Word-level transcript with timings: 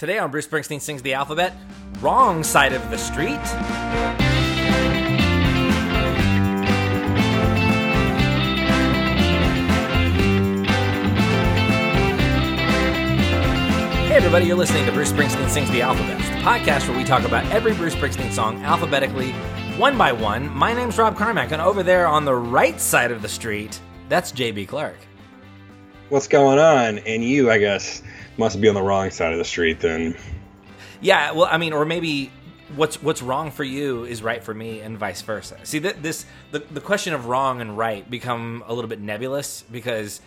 Today 0.00 0.18
on 0.18 0.30
Bruce 0.30 0.46
Springsteen 0.46 0.80
Sings 0.80 1.02
the 1.02 1.12
Alphabet, 1.12 1.54
Wrong 2.00 2.42
Side 2.42 2.72
of 2.72 2.90
the 2.90 2.96
Street. 2.96 3.36
Hey 14.06 14.16
everybody, 14.16 14.46
you're 14.46 14.56
listening 14.56 14.86
to 14.86 14.92
Bruce 14.92 15.12
Springsteen 15.12 15.50
Sings 15.50 15.70
the 15.70 15.82
Alphabet, 15.82 16.16
the 16.16 16.40
podcast 16.48 16.88
where 16.88 16.96
we 16.96 17.04
talk 17.04 17.24
about 17.24 17.44
every 17.52 17.74
Bruce 17.74 17.94
Springsteen 17.94 18.32
song 18.32 18.56
alphabetically, 18.62 19.32
one 19.76 19.98
by 19.98 20.12
one. 20.12 20.48
My 20.56 20.72
name's 20.72 20.96
Rob 20.96 21.14
Carmack, 21.14 21.52
and 21.52 21.60
over 21.60 21.82
there 21.82 22.06
on 22.06 22.24
the 22.24 22.34
right 22.34 22.80
side 22.80 23.10
of 23.10 23.20
the 23.20 23.28
street, 23.28 23.78
that's 24.08 24.32
JB 24.32 24.66
Clark. 24.66 24.96
What's 26.08 26.26
going 26.26 26.58
on? 26.58 27.00
And 27.00 27.22
you, 27.22 27.50
I 27.50 27.58
guess, 27.58 28.02
must 28.36 28.60
be 28.60 28.68
on 28.68 28.74
the 28.74 28.82
wrong 28.82 29.10
side 29.10 29.32
of 29.32 29.38
the 29.38 29.44
street 29.44 29.80
then. 29.80 30.16
Yeah, 31.00 31.32
well, 31.32 31.48
I 31.50 31.58
mean, 31.58 31.72
or 31.72 31.84
maybe 31.84 32.30
what's 32.76 33.02
what's 33.02 33.22
wrong 33.22 33.50
for 33.50 33.64
you 33.64 34.04
is 34.04 34.22
right 34.22 34.42
for 34.42 34.54
me, 34.54 34.80
and 34.80 34.98
vice 34.98 35.22
versa. 35.22 35.58
See, 35.64 35.80
th- 35.80 35.96
this 36.00 36.26
the 36.50 36.60
the 36.60 36.80
question 36.80 37.14
of 37.14 37.26
wrong 37.26 37.60
and 37.60 37.76
right 37.76 38.08
become 38.08 38.64
a 38.66 38.74
little 38.74 38.88
bit 38.88 39.00
nebulous 39.00 39.62
because 39.70 40.20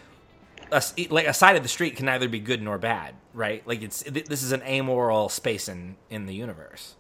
a, 0.71 0.81
like 1.09 1.27
a 1.27 1.33
side 1.33 1.55
of 1.55 1.63
the 1.63 1.69
street 1.69 1.95
can 1.95 2.05
neither 2.05 2.27
be 2.27 2.39
good 2.39 2.61
nor 2.61 2.77
bad, 2.77 3.15
right? 3.33 3.65
Like 3.67 3.81
it's 3.81 4.03
th- 4.03 4.25
this 4.25 4.43
is 4.43 4.51
an 4.51 4.61
amoral 4.63 5.29
space 5.29 5.67
in 5.67 5.95
in 6.09 6.25
the 6.25 6.33
universe. 6.33 6.95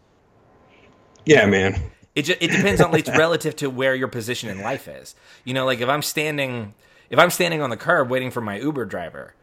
Yeah, 1.25 1.45
man. 1.45 1.81
It 2.15 2.23
ju- 2.23 2.35
it 2.39 2.51
depends 2.51 2.79
on 2.81 2.93
it's 2.95 3.09
relative 3.17 3.55
to 3.57 3.69
where 3.69 3.95
your 3.95 4.07
position 4.07 4.49
in 4.49 4.61
life 4.61 4.87
is. 4.87 5.15
You 5.43 5.53
know, 5.53 5.65
like 5.65 5.81
if 5.81 5.89
I'm 5.89 6.01
standing 6.01 6.73
if 7.09 7.19
I'm 7.19 7.29
standing 7.29 7.61
on 7.61 7.69
the 7.69 7.77
curb 7.77 8.09
waiting 8.09 8.31
for 8.31 8.41
my 8.41 8.59
Uber 8.59 8.85
driver 8.85 9.33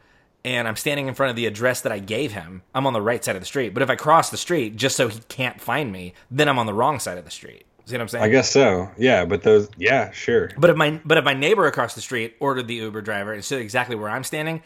and 0.45 0.67
I'm 0.67 0.77
standing 0.77 1.09
in 1.09 1.15
front 1.15 1.31
of 1.31 1.37
the 1.37 1.47
address 1.47 1.81
that 1.83 1.93
I 1.93 1.99
gave 1.99 2.33
him, 2.33 2.63
I'm 2.75 2.87
on 2.87 2.93
the 2.93 3.03
right 3.03 3.23
side 3.23 3.37
of 3.37 3.43
the 3.43 3.47
street. 3.47 3.75
But 3.75 3.83
if 3.83 3.91
I 3.91 3.97
cross 3.97 4.31
the 4.31 4.37
street 4.37 4.77
just 4.77 4.97
so 4.97 5.09
he 5.09 5.21
can't 5.29 5.61
find 5.61 5.93
me, 5.93 6.15
then 6.31 6.49
I'm 6.49 6.59
on 6.59 6.67
the 6.67 6.75
wrong 6.75 6.99
side 6.99 7.19
of 7.19 7.25
the 7.25 7.31
street. 7.31 7.65
See 7.87 7.95
what 7.95 8.03
I'm 8.03 8.09
saying? 8.09 8.25
I 8.25 8.29
guess 8.29 8.51
so. 8.51 8.91
Yeah, 8.97 9.25
but 9.25 9.43
those, 9.43 9.69
yeah, 9.77 10.11
sure. 10.13 10.51
But 10.57 10.71
if 10.71 10.77
my 10.77 11.01
but 11.05 11.19
if 11.19 11.25
my 11.25 11.35
neighbor 11.35 11.67
across 11.67 11.95
the 11.95 12.01
street 12.01 12.37
ordered 12.39 12.69
the 12.69 12.75
Uber 12.75 13.03
driver 13.03 13.33
and 13.33 13.45
stood 13.45 13.61
exactly 13.61 13.97
where 13.97 14.09
I'm 14.09 14.23
standing, 14.23 14.63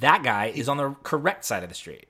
that 0.00 0.22
guy 0.22 0.46
is 0.54 0.68
on 0.68 0.76
the 0.76 0.94
correct 1.02 1.44
side 1.44 1.62
of 1.62 1.68
the 1.68 1.74
street. 1.74 2.06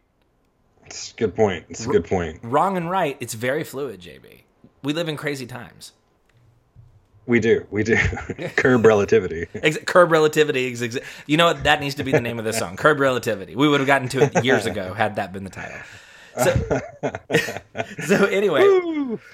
It's 0.84 1.12
a 1.12 1.16
good 1.16 1.34
point. 1.34 1.66
It's 1.69 1.86
a 1.86 1.88
good 1.88 2.05
point. 2.05 2.41
Wrong 2.42 2.77
and 2.77 2.91
right, 2.91 3.16
it's 3.20 3.34
very 3.34 3.64
fluid, 3.64 4.00
JB. 4.00 4.42
We 4.82 4.92
live 4.92 5.08
in 5.08 5.16
crazy 5.16 5.47
times. 5.47 5.92
We 7.28 7.40
do. 7.40 7.66
We 7.70 7.84
do. 7.84 7.96
Curb 8.56 8.86
relativity. 8.86 9.46
Ex- 9.54 9.78
Curb 9.84 10.10
relativity. 10.10 10.70
Ex- 10.70 10.80
ex- 10.82 10.98
you 11.26 11.36
know 11.36 11.44
what? 11.44 11.62
That 11.64 11.78
needs 11.78 11.94
to 11.96 12.04
be 12.04 12.10
the 12.10 12.22
name 12.22 12.38
of 12.38 12.46
this 12.46 12.58
song. 12.58 12.76
Curb 12.76 12.98
relativity. 13.00 13.54
We 13.54 13.68
would 13.68 13.80
have 13.80 13.86
gotten 13.86 14.08
to 14.08 14.22
it 14.22 14.44
years 14.44 14.64
ago 14.64 14.94
had 14.94 15.16
that 15.16 15.32
been 15.32 15.44
the 15.44 15.50
title. 15.50 15.76
So, 16.39 16.81
so 18.06 18.25
anyway, 18.27 18.62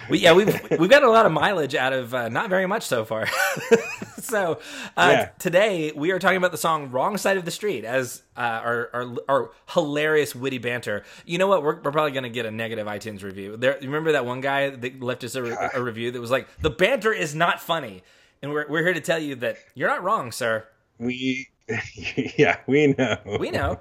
we, 0.09 0.19
yeah, 0.19 0.33
we've 0.33 0.59
we've 0.79 0.91
got 0.91 1.03
a 1.03 1.11
lot 1.11 1.27
of 1.27 1.33
mileage 1.33 1.75
out 1.75 1.93
of 1.93 2.15
uh, 2.15 2.29
not 2.29 2.49
very 2.51 2.67
much 2.67 2.85
so 2.85 3.05
far. 3.05 3.27
so 4.19 4.59
uh, 4.97 5.09
Yeah. 5.13 5.29
today 5.39 5.93
we 5.95 6.11
are 6.13 6.19
talking 6.19 6.37
about 6.39 6.53
the 6.53 6.59
song 6.59 6.91
"Wrong 6.91 7.17
Side 7.17 7.37
of 7.37 7.45
the 7.45 7.51
Street" 7.51 7.85
as 7.85 8.23
uh, 8.37 8.41
our, 8.41 8.91
our 8.93 9.17
our 9.29 9.51
hilarious 9.71 10.35
witty 10.35 10.59
banter. 10.59 11.05
You 11.27 11.39
know 11.39 11.47
what? 11.47 11.63
We're, 11.63 11.81
we're 11.81 11.93
probably 11.93 12.13
going 12.13 12.25
to 12.25 12.31
get 12.31 12.47
a 12.47 12.51
negative 12.51 12.87
iTunes 12.87 13.23
review. 13.23 13.57
There, 13.57 13.75
you 13.81 13.87
remember 13.89 14.13
that 14.13 14.25
one 14.27 14.41
guy 14.41 14.71
that 14.71 15.03
left 15.03 15.25
us 15.25 15.35
a, 15.35 15.43
re- 15.43 15.57
a 15.75 15.83
review 15.83 16.11
that 16.11 16.21
was 16.21 16.31
like, 16.31 16.49
"The 16.61 16.71
banter 16.71 17.13
is 17.13 17.35
not 17.35 17.61
funny," 17.61 18.03
and 18.43 18.53
we're 18.53 18.67
we're 18.69 18.83
here 18.83 18.95
to 18.95 19.01
tell 19.01 19.19
you 19.19 19.35
that 19.37 19.57
you're 19.75 19.89
not 19.89 20.03
wrong, 20.03 20.33
sir. 20.33 20.67
We, 20.99 21.49
yeah, 22.37 22.59
we 22.67 22.89
know. 22.97 23.17
We 23.41 23.51
know. 23.51 23.81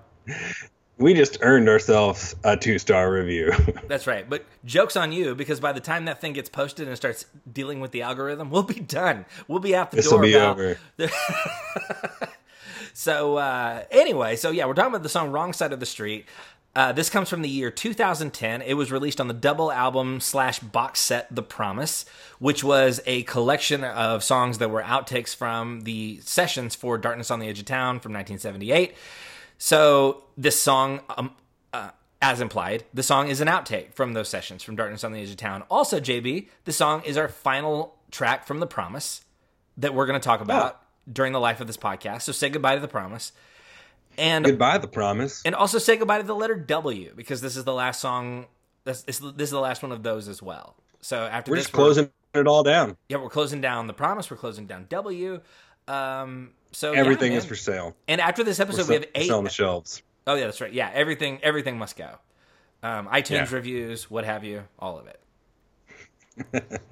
We 0.97 1.13
just 1.15 1.39
earned 1.41 1.67
ourselves 1.69 2.35
a 2.43 2.55
two 2.55 2.77
star 2.79 3.11
review. 3.11 3.51
That's 3.87 4.05
right. 4.07 4.29
But 4.29 4.45
joke's 4.63 4.95
on 4.95 5.11
you 5.11 5.33
because 5.35 5.59
by 5.59 5.71
the 5.71 5.79
time 5.79 6.05
that 6.05 6.21
thing 6.21 6.33
gets 6.33 6.49
posted 6.49 6.87
and 6.87 6.95
starts 6.95 7.25
dealing 7.51 7.79
with 7.79 7.91
the 7.91 8.03
algorithm, 8.03 8.49
we'll 8.51 8.63
be 8.63 8.79
done. 8.79 9.25
We'll 9.47 9.59
be 9.59 9.75
out 9.75 9.89
the 9.91 9.97
This 9.97 10.09
door. 10.09 10.19
will 10.19 10.27
be 10.27 10.33
pal. 10.33 10.51
over. 10.51 10.77
So 12.95 13.37
uh, 13.37 13.85
anyway, 13.89 14.35
so 14.35 14.51
yeah, 14.51 14.65
we're 14.67 14.75
talking 14.75 14.91
about 14.91 15.01
the 15.01 15.09
song 15.09 15.31
"Wrong 15.31 15.51
Side 15.51 15.73
of 15.73 15.79
the 15.79 15.85
Street." 15.85 16.25
Uh, 16.75 16.91
this 16.91 17.09
comes 17.09 17.27
from 17.29 17.41
the 17.41 17.49
year 17.49 17.71
2010. 17.71 18.61
It 18.61 18.73
was 18.75 18.91
released 18.91 19.19
on 19.21 19.27
the 19.27 19.33
double 19.33 19.71
album 19.71 20.19
slash 20.19 20.59
box 20.59 20.99
set 20.99 21.33
"The 21.33 21.41
Promise," 21.41 22.05
which 22.37 22.63
was 22.63 23.01
a 23.07 23.23
collection 23.23 23.83
of 23.83 24.23
songs 24.23 24.59
that 24.59 24.69
were 24.69 24.83
outtakes 24.83 25.35
from 25.35 25.81
the 25.81 26.19
sessions 26.21 26.75
for 26.75 26.99
"Darkness 26.99 27.31
on 27.31 27.39
the 27.39 27.47
Edge 27.47 27.57
of 27.59 27.65
Town" 27.65 27.99
from 27.99 28.13
1978. 28.13 28.93
So 29.63 30.25
this 30.35 30.61
song, 30.61 30.99
um, 31.17 31.31
uh, 31.71 31.91
as 32.21 32.41
implied, 32.41 32.83
the 32.93 33.01
song 33.01 33.29
is 33.29 33.39
an 33.39 33.47
outtake 33.47 33.93
from 33.93 34.11
those 34.11 34.27
sessions 34.27 34.61
from 34.61 34.75
Darkness 34.75 35.05
on 35.05 35.13
the 35.13 35.21
Edge 35.21 35.29
of 35.29 35.37
Town. 35.37 35.63
Also, 35.71 36.01
JB, 36.01 36.49
the 36.65 36.73
song 36.73 37.01
is 37.05 37.15
our 37.15 37.29
final 37.29 37.95
track 38.11 38.45
from 38.45 38.59
The 38.59 38.67
Promise 38.67 39.21
that 39.77 39.93
we're 39.93 40.05
going 40.05 40.19
to 40.19 40.23
talk 40.23 40.41
about 40.41 40.81
during 41.09 41.31
the 41.31 41.39
life 41.39 41.61
of 41.61 41.67
this 41.67 41.77
podcast. 41.77 42.23
So 42.23 42.33
say 42.33 42.49
goodbye 42.49 42.75
to 42.75 42.81
The 42.81 42.89
Promise. 42.89 43.31
And 44.17 44.43
Goodbye, 44.43 44.79
the 44.79 44.89
promise. 44.89 45.41
and 45.45 45.55
also 45.55 45.77
say 45.77 45.95
goodbye 45.95 46.17
to 46.17 46.27
the 46.27 46.35
letter 46.35 46.55
W 46.55 47.13
because 47.15 47.39
this 47.39 47.55
is 47.55 47.63
the 47.63 47.73
last 47.73 48.01
song. 48.01 48.47
This, 48.83 49.03
this, 49.03 49.19
this 49.19 49.47
is 49.47 49.51
the 49.51 49.61
last 49.61 49.81
one 49.81 49.93
of 49.93 50.03
those 50.03 50.27
as 50.27 50.43
well. 50.43 50.75
So 50.99 51.19
after 51.19 51.51
We're 51.51 51.55
this, 51.55 51.67
just 51.67 51.73
closing 51.73 52.11
it 52.33 52.47
all 52.47 52.63
down. 52.63 52.97
yeah, 53.07 53.15
we're 53.15 53.29
closing 53.29 53.61
down 53.61 53.87
the 53.87 53.93
promise. 53.93 54.29
We're 54.29 54.35
closing 54.35 54.67
down 54.67 54.87
W. 54.89 55.39
Um, 55.87 56.51
so 56.73 56.91
yeah, 56.91 56.99
Everything 56.99 57.33
is 57.33 57.45
for 57.45 57.55
sale. 57.55 57.95
And 58.07 58.19
after 58.19 58.43
this 58.43 58.59
episode, 58.59 58.87
we 58.89 58.95
have 58.95 59.05
eight. 59.15 59.31
on 59.31 59.43
the 59.43 59.49
shelves. 59.49 60.01
Oh 60.27 60.35
yeah, 60.35 60.45
that's 60.45 60.61
right. 60.61 60.71
Yeah, 60.73 60.89
everything 60.93 61.39
everything 61.43 61.77
must 61.77 61.95
go. 61.97 62.09
Um, 62.81 63.07
iTunes 63.07 63.49
Yeah. 63.49 63.55
reviews, 63.55 64.09
what 64.11 64.25
have 64.25 64.43
you, 64.43 64.63
all 64.79 64.99
of 64.99 65.07
it. 65.07 65.19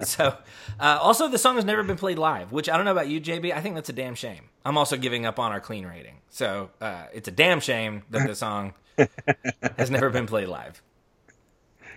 so, 0.02 0.36
uh, 0.78 0.98
also 1.02 1.28
the 1.28 1.36
song 1.38 1.56
has 1.56 1.64
never 1.64 1.82
been 1.82 1.96
played 1.96 2.18
live, 2.18 2.52
which 2.52 2.68
I 2.68 2.76
don't 2.76 2.84
know 2.84 2.92
about 2.92 3.08
you, 3.08 3.20
JB. 3.20 3.52
I 3.52 3.60
think 3.60 3.74
that's 3.74 3.88
a 3.88 3.92
damn 3.92 4.14
shame. 4.14 4.48
I'm 4.64 4.78
also 4.78 4.96
giving 4.96 5.26
up 5.26 5.38
on 5.40 5.50
our 5.50 5.60
clean 5.60 5.84
rating, 5.84 6.18
so 6.30 6.70
uh, 6.80 7.06
it's 7.12 7.26
a 7.28 7.32
damn 7.32 7.58
shame 7.60 8.04
that 8.10 8.26
the 8.28 8.36
song 8.36 8.74
has 9.76 9.90
never 9.90 10.10
been 10.10 10.26
played 10.26 10.48
live. 10.48 10.80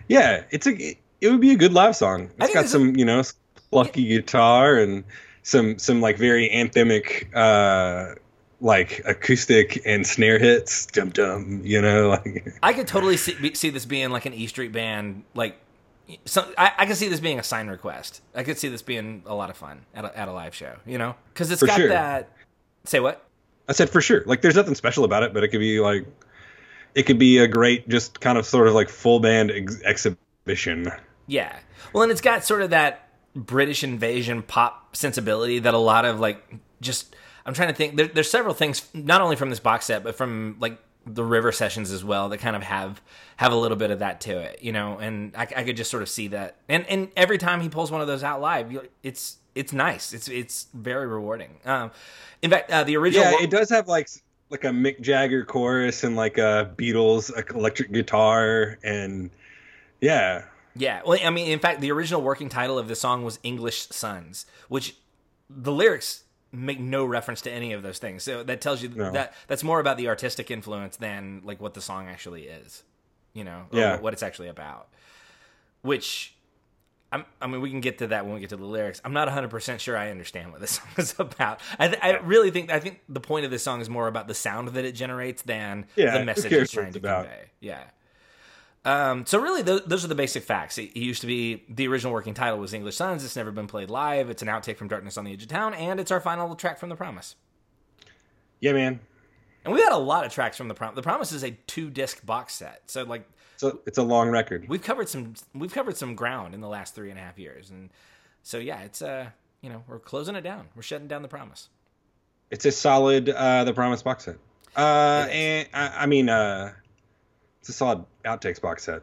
Yeah, 0.07 0.44
it's 0.51 0.66
a. 0.68 0.97
It 1.22 1.29
would 1.29 1.41
be 1.41 1.51
a 1.51 1.56
good 1.57 1.74
live 1.74 1.95
song. 1.95 2.29
It's 2.40 2.53
got 2.53 2.66
some, 2.68 2.95
you 2.95 3.06
know, 3.06 3.24
plucky 3.72 4.07
guitar 4.07 4.78
and 4.78 5.03
some 5.45 5.78
some 5.78 6.01
like 6.01 6.17
very 6.17 6.50
anthemic, 6.50 7.28
uh, 7.35 8.16
like 8.59 9.01
acoustic 9.06 9.79
and 9.85 10.06
snare 10.06 10.39
hits. 10.39 10.88
Dum 10.88 11.11
dum, 11.11 11.61
you 11.63 11.79
know, 11.81 12.09
like 12.25 12.57
I 12.63 12.73
could 12.73 12.88
totally 12.88 13.16
see, 13.16 13.35
be- 13.35 13.53
see 13.53 13.69
this 13.69 13.85
being 13.85 14.09
like 14.09 14.25
an 14.25 14.33
E 14.33 14.47
Street 14.47 14.73
Band, 14.73 15.23
like. 15.33 15.57
So 16.25 16.51
I, 16.56 16.72
I 16.78 16.85
could 16.85 16.97
see 16.97 17.07
this 17.07 17.19
being 17.19 17.39
a 17.39 17.44
sign 17.44 17.67
request. 17.67 18.22
I 18.35 18.44
could 18.44 18.59
see 18.59 18.67
this 18.67 18.83
being 18.83 19.23
a 19.25 19.33
lot 19.33 19.50
of 19.50 19.57
fun 19.57 19.85
at 19.95 20.06
a, 20.06 20.16
at 20.16 20.28
a 20.28 20.31
live 20.31 20.53
show, 20.53 20.75
you 20.85 21.00
know, 21.00 21.16
because 21.33 21.50
it's 21.50 21.62
For 21.62 21.66
got 21.66 21.77
sure. 21.77 21.89
that. 21.89 22.29
Say 22.83 23.00
what? 23.00 23.25
I 23.67 23.73
said 23.73 23.89
for 23.89 24.01
sure. 24.01 24.22
Like, 24.27 24.41
there's 24.44 24.56
nothing 24.56 24.75
special 24.75 25.03
about 25.03 25.23
it, 25.23 25.33
but 25.33 25.44
it 25.44 25.47
could 25.47 25.62
be 25.62 25.79
like, 25.79 26.06
it 26.94 27.07
could 27.07 27.17
be 27.17 27.39
a 27.39 27.47
great, 27.47 27.89
just 27.89 28.19
kind 28.19 28.38
of 28.38 28.45
sort 28.45 28.67
of 28.67 28.75
like 28.75 28.89
full 28.89 29.19
band 29.19 29.50
ex- 29.50 29.81
exhibition. 29.81 30.91
Yeah. 31.25 31.57
Well, 31.91 32.03
and 32.03 32.12
it's 32.12 32.22
got 32.22 32.44
sort 32.44 32.62
of 32.62 32.69
that 32.69 33.04
British 33.35 33.84
invasion 33.84 34.41
pop 34.41 34.96
sensibility 34.96 35.59
that 35.59 35.73
a 35.73 35.79
lot 35.79 36.06
of 36.06 36.19
like 36.19 36.41
just 36.81 37.16
I'm 37.46 37.53
trying 37.53 37.68
to 37.68 37.75
think. 37.75 37.96
There, 37.96 38.07
there's 38.07 38.29
several 38.29 38.53
things 38.53 38.88
not 38.94 39.22
only 39.22 39.35
from 39.35 39.50
this 39.50 39.59
box 39.59 39.85
set 39.85 40.03
but 40.03 40.16
from 40.16 40.57
like 40.59 40.79
the 41.06 41.23
River 41.23 41.51
sessions 41.51 41.91
as 41.91 42.03
well 42.03 42.29
that 42.29 42.40
kind 42.40 42.56
of 42.56 42.63
have 42.63 43.01
have 43.38 43.51
a 43.51 43.56
little 43.56 43.78
bit 43.78 43.91
of 43.91 44.00
that 44.00 44.22
to 44.22 44.40
it, 44.40 44.63
you 44.63 44.72
know. 44.72 44.97
And 44.97 45.35
I, 45.35 45.47
I 45.56 45.63
could 45.63 45.78
just 45.78 45.91
sort 45.91 46.01
of 46.01 46.09
see 46.09 46.29
that. 46.29 46.56
And 46.69 46.85
and 46.88 47.09
every 47.16 47.38
time 47.38 47.62
he 47.62 47.69
pulls 47.69 47.91
one 47.91 48.01
of 48.01 48.07
those 48.07 48.24
out 48.24 48.41
live, 48.41 48.75
it's 49.03 49.38
it's 49.53 49.74
nice. 49.74 50.13
It's 50.13 50.28
it's 50.28 50.68
very 50.74 51.07
rewarding. 51.07 51.57
Um, 51.66 51.91
in 52.41 52.51
fact, 52.51 52.72
uh, 52.72 52.84
the 52.84 52.97
original. 52.97 53.31
Yeah, 53.31 53.44
it 53.44 53.50
does 53.50 53.69
have 53.69 53.88
like 53.88 54.09
like 54.50 54.63
a 54.63 54.69
Mick 54.69 55.01
Jagger 55.01 55.44
chorus 55.44 56.03
and 56.03 56.16
like 56.16 56.38
a 56.38 56.72
Beatles 56.78 57.31
electric 57.53 57.91
guitar 57.91 58.78
and 58.84 59.29
yeah, 60.01 60.45
Yeah, 60.75 61.01
well, 61.06 61.18
I 61.24 61.30
mean, 61.30 61.48
in 61.51 61.60
fact, 61.60 61.80
the 61.81 61.92
original 61.92 62.22
working 62.22 62.50
title 62.50 62.77
of 62.77 62.88
the 62.88 62.95
song 62.95 63.24
was 63.24 63.39
English 63.44 63.88
Sons, 63.89 64.45
which 64.68 64.95
the 65.50 65.72
lyrics 65.72 66.24
make 66.51 66.80
no 66.80 67.06
reference 67.06 67.42
to 67.42 67.51
any 67.51 67.74
of 67.74 67.81
those 67.83 67.98
things. 68.00 68.24
So 68.24 68.44
that 68.44 68.62
tells 68.62 68.81
you 68.81 68.89
No. 68.89 69.12
that 69.12 69.33
that's 69.48 69.63
more 69.63 69.80
about 69.80 69.98
the 69.98 70.07
artistic 70.10 70.51
influence 70.51 70.98
than 70.98 71.42
like 71.44 71.62
what 71.62 71.74
the 71.74 71.81
song 71.81 72.07
actually 72.07 72.44
is, 72.44 72.83
you 73.33 73.44
know, 73.44 73.68
or 73.72 73.80
Yeah. 73.80 74.00
what 74.00 74.13
it's 74.13 74.24
actually 74.24 74.48
about. 74.50 74.88
Which, 75.81 76.33
I'm, 77.12 77.25
I 77.42 77.48
mean, 77.48 77.62
we 77.62 77.69
can 77.69 77.80
get 77.81 78.00
to 78.00 78.07
that 78.07 78.25
when 78.25 78.33
we 78.36 78.39
get 78.42 78.50
to 78.50 78.57
the 78.57 78.66
lyrics. 78.66 79.00
I'm 79.06 79.13
not 79.13 79.28
100 79.28 79.50
percent 79.50 79.80
sure 79.81 79.95
I 79.98 80.10
understand 80.12 80.51
what 80.51 80.62
this 80.62 80.71
song 80.80 80.88
is 80.98 81.16
about. 81.19 81.60
I, 81.78 81.88
th- 81.88 82.00
I 82.01 82.18
really 82.18 82.51
think 82.51 82.71
I 82.71 82.80
think 82.80 83.01
the 83.07 83.19
point 83.21 83.45
of 83.45 83.51
this 83.51 83.63
song 83.63 83.81
is 83.81 83.89
more 83.89 84.07
about 84.07 84.28
the 84.28 84.33
sound 84.33 84.69
that 84.69 84.83
it 84.86 84.94
generates 84.94 85.42
than 85.44 85.86
Yeah, 85.95 86.18
the 86.18 86.25
message 86.25 86.51
it's 86.51 86.71
trying 86.71 86.88
it's 86.88 86.94
to 86.95 87.00
about? 87.00 87.25
convey. 87.25 87.45
Yeah. 87.60 87.83
Um, 88.85 89.25
so 89.25 89.39
really, 89.39 89.63
th- 89.63 89.83
those 89.87 90.05
are 90.05 90.07
the 90.07 90.15
basic 90.15 90.43
facts. 90.43 90.77
It, 90.77 90.91
it 90.95 90.99
used 90.99 91.21
to 91.21 91.27
be 91.27 91.63
the 91.67 91.87
original 91.87 92.13
working 92.13 92.33
title 92.35 92.59
was 92.59 92.73
English 92.73 92.95
Sons. 92.95 93.25
It's 93.25 93.35
never 93.35 93.51
been 93.51 93.65
played 93.67 93.89
live. 93.89 94.29
It's 94.29 94.41
an 94.43 94.47
outtake 94.47 94.77
from 94.77 94.87
Darkness 94.87 95.17
on 95.17 95.25
the 95.25 95.33
Edge 95.33 95.41
of 95.43 95.49
Town, 95.49 95.73
and 95.73 95.99
it's 95.99 96.11
our 96.11 96.21
final 96.21 96.55
track 96.55 96.77
from 96.79 96.89
The 96.89 96.95
Promise. 96.95 97.35
yeah, 98.59 98.73
man. 98.73 98.99
And 99.63 99.73
we 99.73 99.81
had 99.81 99.91
a 99.91 99.97
lot 99.97 100.23
of 100.25 100.31
tracks 100.31 100.57
from 100.57 100.67
The 100.67 100.75
Promise. 100.75 100.95
The 100.95 101.01
Promise 101.01 101.31
is 101.31 101.43
a 101.43 101.51
two 101.65 101.89
disc 101.89 102.23
box 102.25 102.53
set, 102.53 102.83
so 102.85 103.03
like 103.03 103.27
So 103.57 103.79
it's 103.87 103.97
a 103.97 104.03
long 104.03 104.29
record. 104.29 104.67
we've 104.69 104.83
covered 104.83 105.09
some 105.09 105.33
we've 105.55 105.73
covered 105.73 105.97
some 105.97 106.13
ground 106.13 106.53
in 106.53 106.61
the 106.61 106.67
last 106.69 106.93
three 106.93 107.09
and 107.09 107.17
a 107.19 107.23
half 107.23 107.39
years, 107.39 107.71
and 107.71 107.89
so 108.43 108.59
yeah, 108.59 108.81
it's 108.81 109.01
uh 109.01 109.29
you 109.61 109.71
know 109.71 109.83
we're 109.87 109.97
closing 109.97 110.35
it 110.35 110.41
down. 110.41 110.67
We're 110.75 110.83
shutting 110.83 111.07
down 111.07 111.23
the 111.23 111.27
promise. 111.27 111.69
It's 112.51 112.63
a 112.65 112.71
solid 112.71 113.29
uh, 113.29 113.63
The 113.63 113.73
Promise 113.73 114.03
box 114.03 114.25
set. 114.25 114.37
Uh, 114.77 115.27
and 115.31 115.67
I, 115.73 116.03
I 116.03 116.05
mean, 116.05 116.29
uh, 116.29 116.73
it's 117.65 117.69
a 117.69 117.73
solid 117.73 118.06
outtakes 118.25 118.62
box 118.62 118.83
set. 118.83 119.01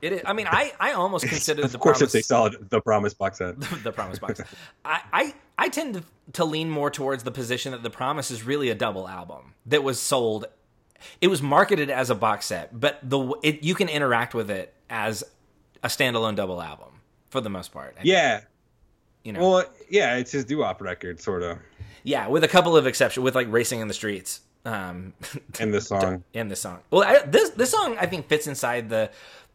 It 0.00 0.12
is. 0.12 0.22
I 0.24 0.34
mean, 0.34 0.46
I 0.48 0.72
I 0.78 0.92
almost 0.92 1.26
consider 1.26 1.64
of 1.64 1.72
the 1.72 1.78
course, 1.78 1.98
promise 1.98 2.14
it's 2.14 2.26
a 2.26 2.28
solid 2.28 2.70
The 2.70 2.80
Promise 2.80 3.14
box 3.14 3.38
set. 3.38 3.60
the 3.82 3.90
promise 3.90 4.20
box. 4.20 4.40
I, 4.84 5.00
I 5.12 5.34
I 5.58 5.68
tend 5.68 5.94
to 5.94 6.04
to 6.34 6.44
lean 6.44 6.70
more 6.70 6.92
towards 6.92 7.24
the 7.24 7.32
position 7.32 7.72
that 7.72 7.82
the 7.82 7.90
promise 7.90 8.30
is 8.30 8.44
really 8.44 8.70
a 8.70 8.74
double 8.76 9.08
album 9.08 9.54
that 9.66 9.82
was 9.82 9.98
sold. 9.98 10.46
It 11.20 11.26
was 11.26 11.42
marketed 11.42 11.90
as 11.90 12.08
a 12.08 12.14
box 12.14 12.46
set, 12.46 12.78
but 12.78 13.00
the 13.02 13.34
it, 13.42 13.64
you 13.64 13.74
can 13.74 13.88
interact 13.88 14.32
with 14.32 14.48
it 14.48 14.72
as 14.88 15.24
a 15.82 15.88
standalone 15.88 16.36
double 16.36 16.62
album 16.62 17.00
for 17.30 17.40
the 17.40 17.50
most 17.50 17.72
part. 17.72 17.96
Yeah. 18.04 18.42
you 19.24 19.32
know. 19.32 19.40
Well, 19.40 19.64
yeah, 19.90 20.18
it's 20.18 20.30
his 20.30 20.44
doo-wop 20.44 20.80
record, 20.80 21.20
sort 21.20 21.42
of, 21.42 21.58
Yeah, 22.04 22.28
with 22.28 22.44
a 22.44 22.48
couple 22.48 22.76
of 22.76 22.86
exceptions, 22.86 23.24
with 23.24 23.34
like 23.34 23.48
racing 23.50 23.80
in 23.80 23.88
the 23.88 23.94
streets. 23.94 24.40
Um, 24.64 25.12
in 25.60 25.70
the 25.70 25.80
song. 25.92 26.24
in 26.32 26.48
the 26.48 26.56
song. 26.56 26.80
Well, 26.90 27.02
I, 27.02 27.18
this 27.26 27.50
this 27.50 27.70
song 27.70 27.96
I 27.98 28.06
think 28.06 28.28
fits 28.28 28.46
inside 28.46 28.88
the 28.88 29.10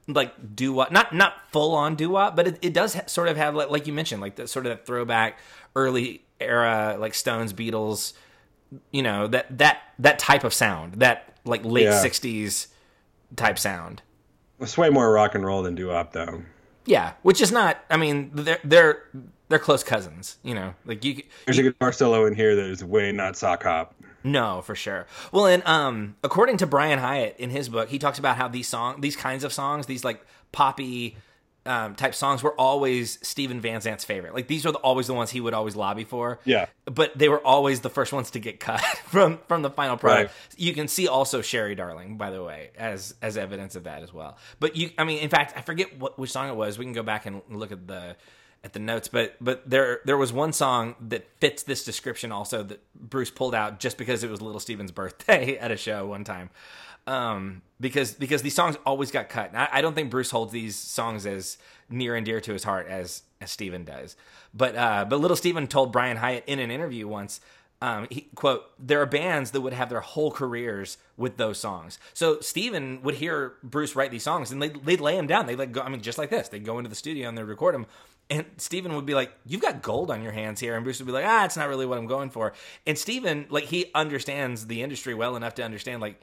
like 0.07 0.55
doo 0.55 0.73
wop, 0.73 0.91
not 0.91 1.13
not 1.13 1.33
full 1.51 1.73
on 1.75 1.95
doo 1.95 2.09
wop, 2.11 2.35
but 2.35 2.47
it, 2.47 2.59
it 2.61 2.73
does 2.73 2.93
ha- 2.93 3.03
sort 3.07 3.27
of 3.27 3.37
have 3.37 3.55
like 3.55 3.69
like 3.69 3.87
you 3.87 3.93
mentioned, 3.93 4.21
like 4.21 4.35
the 4.35 4.47
sort 4.47 4.65
of 4.65 4.71
that 4.71 4.85
throwback 4.85 5.37
early 5.75 6.23
era 6.39 6.95
like 6.99 7.13
Stones, 7.13 7.53
Beatles, 7.53 8.13
you 8.91 9.01
know 9.03 9.27
that 9.27 9.57
that 9.57 9.79
that 9.99 10.19
type 10.19 10.43
of 10.43 10.53
sound, 10.53 10.95
that 10.95 11.33
like 11.45 11.63
late 11.65 11.83
Yeah. 11.85 12.03
'60s 12.03 12.67
type 13.35 13.57
sound. 13.59 14.01
It's 14.59 14.77
way 14.77 14.89
more 14.89 15.11
rock 15.11 15.35
and 15.35 15.45
roll 15.45 15.61
than 15.63 15.73
doo-wop, 15.75 16.11
though. 16.11 16.43
Yeah, 16.85 17.13
which 17.21 17.39
is 17.41 17.51
not. 17.51 17.77
I 17.89 17.97
mean, 17.97 18.31
they're 18.33 18.59
they're 18.63 19.03
they're 19.47 19.59
close 19.59 19.83
cousins. 19.83 20.37
You 20.43 20.55
know, 20.55 20.73
like 20.85 21.03
you. 21.05 21.23
There's 21.45 21.57
a 21.59 21.63
guitar 21.63 21.91
solo 21.91 22.25
in 22.25 22.35
here 22.35 22.55
that 22.55 22.65
is 22.65 22.83
way 22.83 23.11
not 23.11 23.37
sock 23.37 23.63
hop. 23.63 23.95
No, 24.23 24.61
for 24.61 24.75
sure. 24.75 25.05
Well, 25.31 25.45
and 25.45 25.65
um, 25.65 26.15
according 26.23 26.57
to 26.57 26.67
Brian 26.67 26.99
Hiatt 26.99 27.37
in 27.37 27.49
his 27.49 27.69
book, 27.69 27.89
he 27.89 27.99
talks 27.99 28.19
about 28.19 28.37
how 28.37 28.47
these 28.47 28.67
song, 28.67 29.01
these 29.01 29.15
kinds 29.15 29.43
of 29.43 29.53
songs, 29.53 29.85
these 29.85 30.03
like 30.03 30.25
poppy 30.51 31.15
um, 31.65 31.95
type 31.95 32.15
songs, 32.15 32.43
were 32.43 32.53
always 32.59 33.19
Steven 33.25 33.61
Van 33.61 33.79
Zandt's 33.79 34.03
favorite. 34.03 34.33
Like 34.33 34.47
these 34.47 34.65
were 34.65 34.71
the, 34.71 34.77
always 34.79 35.07
the 35.07 35.13
ones 35.13 35.29
he 35.29 35.39
would 35.41 35.53
always 35.53 35.75
lobby 35.75 36.03
for. 36.03 36.39
Yeah. 36.45 36.65
but 36.85 37.17
they 37.17 37.29
were 37.29 37.45
always 37.45 37.81
the 37.81 37.89
first 37.89 38.11
ones 38.11 38.31
to 38.31 38.39
get 38.39 38.59
cut 38.59 38.81
from 39.05 39.39
from 39.47 39.61
the 39.61 39.69
final 39.69 39.97
product. 39.97 40.31
Right. 40.31 40.59
You 40.59 40.73
can 40.73 40.87
see 40.87 41.07
also 41.07 41.41
Sherry 41.41 41.75
Darling, 41.75 42.17
by 42.17 42.31
the 42.31 42.43
way, 42.43 42.71
as 42.77 43.15
as 43.21 43.37
evidence 43.37 43.75
of 43.75 43.83
that 43.85 44.03
as 44.03 44.13
well. 44.13 44.37
But 44.59 44.75
you, 44.75 44.91
I 44.97 45.03
mean, 45.03 45.19
in 45.19 45.29
fact, 45.29 45.53
I 45.57 45.61
forget 45.61 45.97
what 45.97 46.17
which 46.19 46.31
song 46.31 46.49
it 46.49 46.55
was. 46.55 46.77
We 46.77 46.85
can 46.85 46.93
go 46.93 47.03
back 47.03 47.25
and 47.25 47.41
look 47.49 47.71
at 47.71 47.87
the 47.87 48.15
at 48.63 48.73
the 48.73 48.79
notes, 48.79 49.07
but 49.07 49.35
but 49.39 49.69
there 49.69 50.01
there 50.05 50.17
was 50.17 50.33
one 50.33 50.53
song 50.53 50.95
that 50.99 51.27
fits 51.39 51.63
this 51.63 51.83
description 51.83 52.31
also 52.31 52.63
that 52.63 52.81
Bruce 52.95 53.31
pulled 53.31 53.55
out 53.55 53.79
just 53.79 53.97
because 53.97 54.23
it 54.23 54.29
was 54.29 54.41
Little 54.41 54.59
Steven's 54.59 54.91
birthday 54.91 55.57
at 55.59 55.71
a 55.71 55.77
show 55.77 56.07
one 56.07 56.23
time. 56.23 56.49
Um, 57.07 57.63
because 57.79 58.13
because 58.13 58.41
these 58.41 58.53
songs 58.53 58.77
always 58.85 59.11
got 59.11 59.29
cut. 59.29 59.49
And 59.49 59.57
I, 59.57 59.69
I 59.73 59.81
don't 59.81 59.95
think 59.95 60.11
Bruce 60.11 60.31
holds 60.31 60.51
these 60.51 60.75
songs 60.75 61.25
as 61.25 61.57
near 61.89 62.15
and 62.15 62.25
dear 62.25 62.39
to 62.41 62.53
his 62.53 62.63
heart 62.63 62.87
as 62.87 63.23
as 63.41 63.51
Steven 63.51 63.85
does. 63.85 64.15
But 64.53 64.75
uh, 64.75 65.05
but 65.05 65.19
Little 65.19 65.37
Steven 65.37 65.67
told 65.67 65.91
Brian 65.91 66.17
Hiatt 66.17 66.43
in 66.45 66.59
an 66.59 66.69
interview 66.69 67.07
once 67.07 67.39
um, 67.81 68.07
he, 68.09 68.27
quote, 68.35 68.65
there 68.77 69.01
are 69.01 69.05
bands 69.05 69.51
that 69.51 69.61
would 69.61 69.73
have 69.73 69.89
their 69.89 70.01
whole 70.01 70.31
careers 70.31 70.97
with 71.15 71.37
those 71.37 71.57
songs. 71.59 71.97
So 72.13 72.39
Steven 72.41 73.01
would 73.03 73.15
hear 73.15 73.53
Bruce 73.63 73.95
write 73.95 74.11
these 74.11 74.23
songs 74.23 74.51
and 74.51 74.61
they'd, 74.61 74.83
they'd 74.85 74.99
lay 74.99 75.17
him 75.17 75.27
down. 75.27 75.45
They'd 75.45 75.57
like 75.57 75.71
go, 75.71 75.81
I 75.81 75.89
mean, 75.89 76.01
just 76.01 76.17
like 76.17 76.29
this. 76.29 76.49
They'd 76.49 76.65
go 76.65 76.77
into 76.77 76.89
the 76.89 76.95
studio 76.95 77.29
and 77.29 77.37
they'd 77.37 77.43
record 77.43 77.75
them. 77.75 77.85
And 78.29 78.45
Steven 78.57 78.95
would 78.95 79.07
be 79.07 79.15
like, 79.15 79.31
you've 79.45 79.61
got 79.61 79.81
gold 79.81 80.11
on 80.11 80.21
your 80.21 80.31
hands 80.31 80.59
here. 80.59 80.75
And 80.75 80.83
Bruce 80.83 80.99
would 80.99 81.07
be 81.07 81.11
like, 81.11 81.25
ah, 81.25 81.45
it's 81.45 81.57
not 81.57 81.67
really 81.67 81.87
what 81.87 81.97
I'm 81.97 82.05
going 82.05 82.29
for. 82.29 82.53
And 82.85 82.97
Steven, 82.97 83.47
like, 83.49 83.65
he 83.65 83.89
understands 83.95 84.67
the 84.67 84.83
industry 84.83 85.15
well 85.15 85.35
enough 85.35 85.55
to 85.55 85.63
understand, 85.63 86.01
like, 86.01 86.21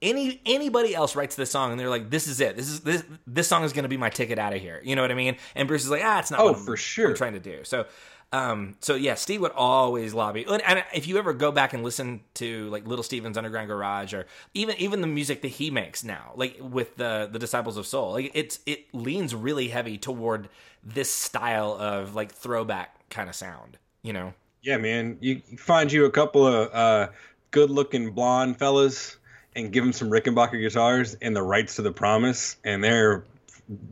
any 0.00 0.40
anybody 0.46 0.94
else 0.94 1.16
writes 1.16 1.36
this 1.36 1.50
song 1.50 1.70
and 1.70 1.80
they're 1.80 1.88
like, 1.88 2.10
this 2.10 2.26
is 2.26 2.40
it. 2.40 2.56
This 2.56 2.68
is 2.68 2.80
this 2.80 3.04
this 3.26 3.48
song 3.48 3.64
is 3.64 3.72
going 3.72 3.82
to 3.82 3.88
be 3.88 3.96
my 3.96 4.10
ticket 4.10 4.38
out 4.38 4.54
of 4.54 4.60
here. 4.60 4.80
You 4.84 4.96
know 4.96 5.02
what 5.02 5.10
I 5.10 5.14
mean? 5.14 5.36
And 5.54 5.66
Bruce 5.66 5.84
is 5.84 5.90
like, 5.90 6.02
ah, 6.04 6.20
it's 6.20 6.30
not. 6.30 6.40
Oh, 6.40 6.44
what 6.46 6.56
I'm, 6.56 6.64
for 6.64 6.76
sure. 6.76 7.10
I'm 7.10 7.16
trying 7.16 7.32
to 7.32 7.40
do. 7.40 7.64
So, 7.64 7.86
um, 8.32 8.76
so 8.80 8.94
yeah, 8.94 9.14
Steve 9.14 9.40
would 9.40 9.52
always 9.52 10.14
lobby. 10.14 10.44
And, 10.48 10.62
and 10.62 10.84
if 10.94 11.08
you 11.08 11.18
ever 11.18 11.32
go 11.32 11.50
back 11.50 11.72
and 11.72 11.82
listen 11.82 12.20
to 12.34 12.68
like 12.70 12.86
Little 12.86 13.02
Steven's 13.02 13.36
Underground 13.36 13.68
Garage 13.68 14.14
or 14.14 14.26
even 14.54 14.76
even 14.76 15.00
the 15.00 15.06
music 15.06 15.42
that 15.42 15.48
he 15.48 15.70
makes 15.70 16.04
now, 16.04 16.32
like 16.36 16.58
with 16.60 16.96
the 16.96 17.28
the 17.30 17.38
Disciples 17.38 17.76
of 17.76 17.86
Soul, 17.86 18.12
like 18.12 18.30
it's 18.34 18.60
it 18.66 18.92
leans 18.94 19.34
really 19.34 19.68
heavy 19.68 19.98
toward 19.98 20.48
this 20.84 21.12
style 21.12 21.72
of 21.72 22.14
like 22.14 22.32
throwback 22.32 23.08
kind 23.10 23.28
of 23.28 23.34
sound. 23.34 23.78
You 24.02 24.12
know? 24.12 24.34
Yeah, 24.62 24.76
man. 24.76 25.18
You 25.20 25.42
you 25.48 25.58
find 25.58 25.90
you 25.90 26.04
a 26.04 26.10
couple 26.10 26.46
of 26.46 26.72
uh, 26.72 27.08
good-looking 27.50 28.12
blonde 28.12 28.58
fellas 28.58 29.16
and 29.56 29.72
give 29.72 29.84
them 29.84 29.92
some 29.92 30.10
Rickenbacker 30.10 30.60
guitars 30.60 31.14
and 31.20 31.34
the 31.34 31.42
rights 31.42 31.76
to 31.76 31.82
the 31.82 31.92
Promise, 31.92 32.56
and 32.64 32.82
they're 32.82 33.24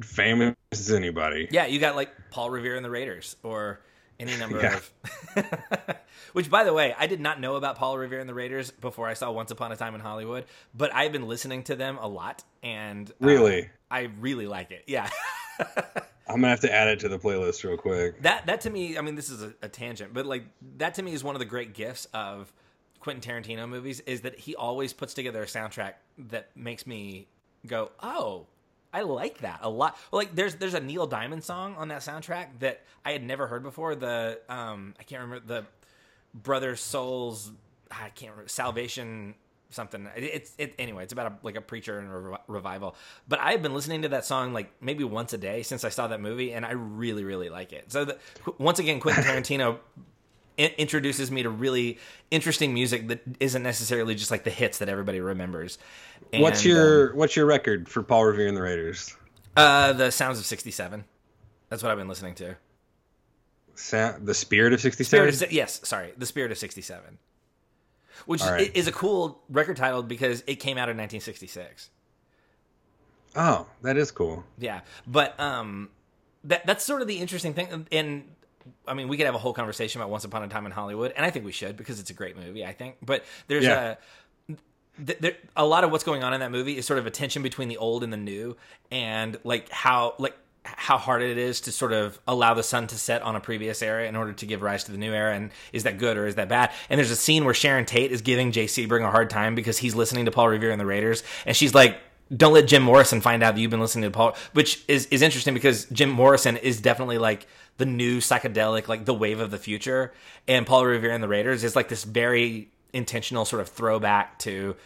famous 0.02 0.54
as 0.72 0.90
anybody. 0.90 1.48
Yeah, 1.50 1.66
you 1.66 1.78
got 1.78 1.96
like 1.96 2.10
Paul 2.30 2.50
Revere 2.50 2.76
and 2.76 2.84
the 2.84 2.90
Raiders 2.90 3.36
or 3.42 3.80
any 4.18 4.36
number 4.38 4.60
Yeah. 4.60 4.76
of. 4.76 5.96
Which, 6.32 6.50
by 6.50 6.64
the 6.64 6.72
way, 6.74 6.94
I 6.98 7.06
did 7.06 7.20
not 7.20 7.40
know 7.40 7.56
about 7.56 7.76
Paul 7.76 7.96
Revere 7.96 8.20
and 8.20 8.28
the 8.28 8.34
Raiders 8.34 8.70
before 8.70 9.08
I 9.08 9.14
saw 9.14 9.30
Once 9.32 9.50
Upon 9.50 9.72
a 9.72 9.76
Time 9.76 9.94
in 9.94 10.00
Hollywood, 10.02 10.44
but 10.74 10.94
I've 10.94 11.12
been 11.12 11.26
listening 11.28 11.62
to 11.64 11.76
them 11.76 11.98
a 12.00 12.06
lot, 12.08 12.44
and 12.62 13.08
uh, 13.10 13.14
Really? 13.20 13.70
I 13.90 14.10
really 14.20 14.46
like 14.46 14.70
it. 14.70 14.84
Yeah, 14.86 15.08
I'm 16.28 16.40
gonna 16.40 16.48
have 16.48 16.60
to 16.60 16.72
add 16.72 16.88
it 16.88 17.00
to 17.00 17.08
the 17.08 17.18
playlist 17.18 17.64
real 17.64 17.76
quick. 17.76 18.20
that 18.22 18.46
that 18.46 18.62
to 18.62 18.70
me, 18.70 18.98
I 18.98 19.00
mean, 19.00 19.14
this 19.14 19.30
is 19.30 19.42
a, 19.42 19.54
a 19.62 19.68
tangent, 19.68 20.12
but 20.12 20.26
like 20.26 20.44
that 20.78 20.94
to 20.94 21.02
me 21.02 21.12
is 21.12 21.22
one 21.24 21.34
of 21.36 21.38
the 21.38 21.44
great 21.46 21.72
gifts 21.72 22.06
of 22.12 22.52
Quentin 23.06 23.22
Tarantino 23.44 23.68
movies 23.68 24.00
is 24.00 24.22
that 24.22 24.36
he 24.36 24.56
always 24.56 24.92
puts 24.92 25.14
together 25.14 25.40
a 25.42 25.46
soundtrack 25.46 25.92
that 26.18 26.50
makes 26.56 26.88
me 26.88 27.28
go, 27.66 27.92
oh. 28.02 28.46
I 28.92 29.02
like 29.02 29.38
that 29.38 29.60
a 29.62 29.68
lot. 29.68 29.96
Well, 30.10 30.20
like 30.22 30.34
there's 30.34 30.54
there's 30.54 30.72
a 30.74 30.80
Neil 30.80 31.06
Diamond 31.06 31.44
song 31.44 31.74
on 31.76 31.88
that 31.88 32.00
soundtrack 32.00 32.46
that 32.60 32.82
I 33.04 33.12
had 33.12 33.22
never 33.22 33.46
heard 33.46 33.62
before. 33.62 33.94
The 33.94 34.40
um 34.48 34.94
I 34.98 35.02
can't 35.02 35.20
remember 35.22 35.44
the 35.46 35.66
Brother 36.34 36.76
Souls. 36.76 37.52
I 37.90 38.08
can't 38.14 38.30
remember 38.32 38.48
Salvation 38.48 39.34
something. 39.68 40.08
It- 40.16 40.22
It's 40.24 40.54
it 40.56 40.74
anyway. 40.78 41.02
It's 41.02 41.12
about 41.12 41.26
a, 41.30 41.34
like 41.42 41.56
a 41.56 41.60
preacher 41.60 41.98
and 41.98 42.08
a 42.08 42.12
revi- 42.12 42.40
revival. 42.48 42.96
But 43.28 43.40
I've 43.40 43.60
been 43.62 43.74
listening 43.74 44.02
to 44.02 44.08
that 44.10 44.24
song 44.24 44.54
like 44.54 44.70
maybe 44.80 45.04
once 45.04 45.32
a 45.34 45.38
day 45.38 45.62
since 45.62 45.84
I 45.84 45.90
saw 45.90 46.06
that 46.06 46.20
movie, 46.22 46.52
and 46.54 46.64
I 46.64 46.70
really 46.72 47.24
really 47.24 47.50
like 47.50 47.72
it. 47.74 47.92
So 47.92 48.06
the, 48.06 48.18
once 48.56 48.78
again, 48.78 48.98
Quentin 48.98 49.24
Tarantino. 49.28 49.78
In- 50.56 50.72
Introduces 50.78 51.30
me 51.30 51.42
to 51.42 51.50
really 51.50 51.98
interesting 52.30 52.72
music 52.74 53.08
that 53.08 53.20
isn't 53.40 53.62
necessarily 53.62 54.14
just 54.14 54.30
like 54.30 54.44
the 54.44 54.50
hits 54.50 54.78
that 54.78 54.88
everybody 54.88 55.20
remembers. 55.20 55.78
what's 56.34 56.64
your 56.64 57.10
um, 57.10 57.16
What's 57.16 57.36
your 57.36 57.46
record 57.46 57.88
for 57.88 58.02
Paul 58.02 58.24
Revere 58.24 58.48
and 58.48 58.56
the 58.56 58.62
Raiders? 58.62 59.16
uh, 59.56 59.92
the 59.92 60.10
Sounds 60.10 60.38
of 60.38 60.44
'67? 60.44 61.04
That's 61.68 61.82
what 61.82 61.90
I've 61.92 61.98
been 61.98 62.08
listening 62.08 62.34
to. 62.36 62.56
The 64.24 64.34
Spirit 64.34 65.28
of 65.28 65.34
'67. 65.34 65.54
yes, 65.54 65.80
sorry, 65.84 66.12
the 66.16 66.26
Spirit 66.26 66.50
of 66.52 66.58
'67, 66.58 67.18
which 68.24 68.42
right. 68.42 68.74
is 68.74 68.86
a 68.86 68.92
cool 68.92 69.42
record 69.48 69.76
title 69.76 70.02
because 70.02 70.42
it 70.46 70.56
came 70.56 70.78
out 70.78 70.88
in 70.88 70.96
1966. 70.96 71.90
Oh, 73.34 73.66
that 73.82 73.98
is 73.98 74.10
cool. 74.10 74.44
Yeah, 74.58 74.80
but 75.06 75.38
um, 75.38 75.90
that 76.44 76.64
that's 76.66 76.84
sort 76.84 77.02
of 77.02 77.08
the 77.08 77.18
interesting 77.18 77.52
thing, 77.52 77.86
and 77.92 78.24
I 78.86 78.94
mean, 78.94 79.08
we 79.08 79.16
could 79.16 79.26
have 79.26 79.34
a 79.34 79.38
whole 79.38 79.52
conversation 79.52 80.00
about 80.00 80.10
Once 80.10 80.24
Upon 80.24 80.42
a 80.42 80.48
Time 80.48 80.66
in 80.66 80.72
Hollywood, 80.72 81.12
and 81.16 81.24
I 81.24 81.30
think 81.30 81.44
we 81.44 81.52
should 81.52 81.76
because 81.76 82.00
it's 82.00 82.10
a 82.10 82.14
great 82.14 82.36
movie. 82.36 82.64
I 82.64 82.72
think, 82.72 82.96
but 83.02 83.24
there's 83.48 83.64
Yeah. 83.64 83.96
a 84.48 84.54
th- 85.04 85.18
there, 85.20 85.36
a 85.56 85.66
lot 85.66 85.84
of 85.84 85.90
what's 85.90 86.04
going 86.04 86.22
on 86.22 86.32
in 86.34 86.40
that 86.40 86.50
movie 86.50 86.76
is 86.76 86.86
sort 86.86 86.98
of 86.98 87.06
a 87.06 87.10
tension 87.10 87.42
between 87.42 87.68
the 87.68 87.76
old 87.76 88.02
and 88.02 88.12
the 88.12 88.16
new, 88.16 88.56
and 88.90 89.38
like 89.44 89.68
how 89.70 90.14
like 90.18 90.36
how 90.64 90.98
hard 90.98 91.22
it 91.22 91.38
is 91.38 91.60
to 91.60 91.70
sort 91.70 91.92
of 91.92 92.18
allow 92.26 92.52
the 92.52 92.62
sun 92.62 92.88
to 92.88 92.96
set 92.96 93.22
on 93.22 93.36
a 93.36 93.40
previous 93.40 93.82
era 93.82 94.04
in 94.08 94.16
order 94.16 94.32
to 94.32 94.46
give 94.46 94.62
rise 94.62 94.82
to 94.84 94.92
the 94.92 94.98
new 94.98 95.12
era, 95.12 95.34
and 95.34 95.50
is 95.72 95.84
that 95.84 95.96
good 95.98 96.16
or 96.16 96.26
is 96.26 96.34
that 96.34 96.48
bad? 96.48 96.70
And 96.90 96.98
there's 96.98 97.10
a 97.12 97.16
scene 97.16 97.44
where 97.44 97.54
Sharon 97.54 97.84
Tate 97.84 98.10
is 98.10 98.20
giving 98.22 98.50
Jay 98.52 98.64
Sebring 98.66 99.06
a 99.06 99.10
hard 99.10 99.30
time 99.30 99.54
because 99.54 99.78
he's 99.78 99.94
listening 99.94 100.24
to 100.24 100.30
Paul 100.32 100.48
Revere 100.48 100.70
and 100.72 100.80
the 100.80 100.86
Raiders, 100.86 101.22
and 101.44 101.56
she's 101.56 101.74
like. 101.74 101.98
Don't 102.36 102.52
let 102.54 102.66
Jim 102.66 102.82
Morrison 102.82 103.20
find 103.20 103.40
out 103.44 103.54
that 103.54 103.60
you've 103.60 103.70
been 103.70 103.78
listening 103.78 104.02
to 104.02 104.10
Paul, 104.10 104.36
which 104.52 104.82
is, 104.88 105.06
is 105.12 105.22
interesting 105.22 105.54
because 105.54 105.84
Jim 105.92 106.10
Morrison 106.10 106.56
is 106.56 106.80
definitely 106.80 107.18
like 107.18 107.46
the 107.78 107.86
new 107.86 108.18
psychedelic, 108.18 108.88
like 108.88 109.04
the 109.04 109.14
wave 109.14 109.40
of 109.40 109.50
the 109.50 109.58
future. 109.58 110.12
And 110.48 110.66
Paul 110.66 110.86
Revere 110.86 111.12
and 111.12 111.22
the 111.22 111.28
Raiders 111.28 111.64
is 111.64 111.76
like 111.76 111.88
this 111.88 112.04
very 112.04 112.70
intentional 112.92 113.44
sort 113.44 113.62
of 113.62 113.68
throwback 113.68 114.38
to, 114.40 114.76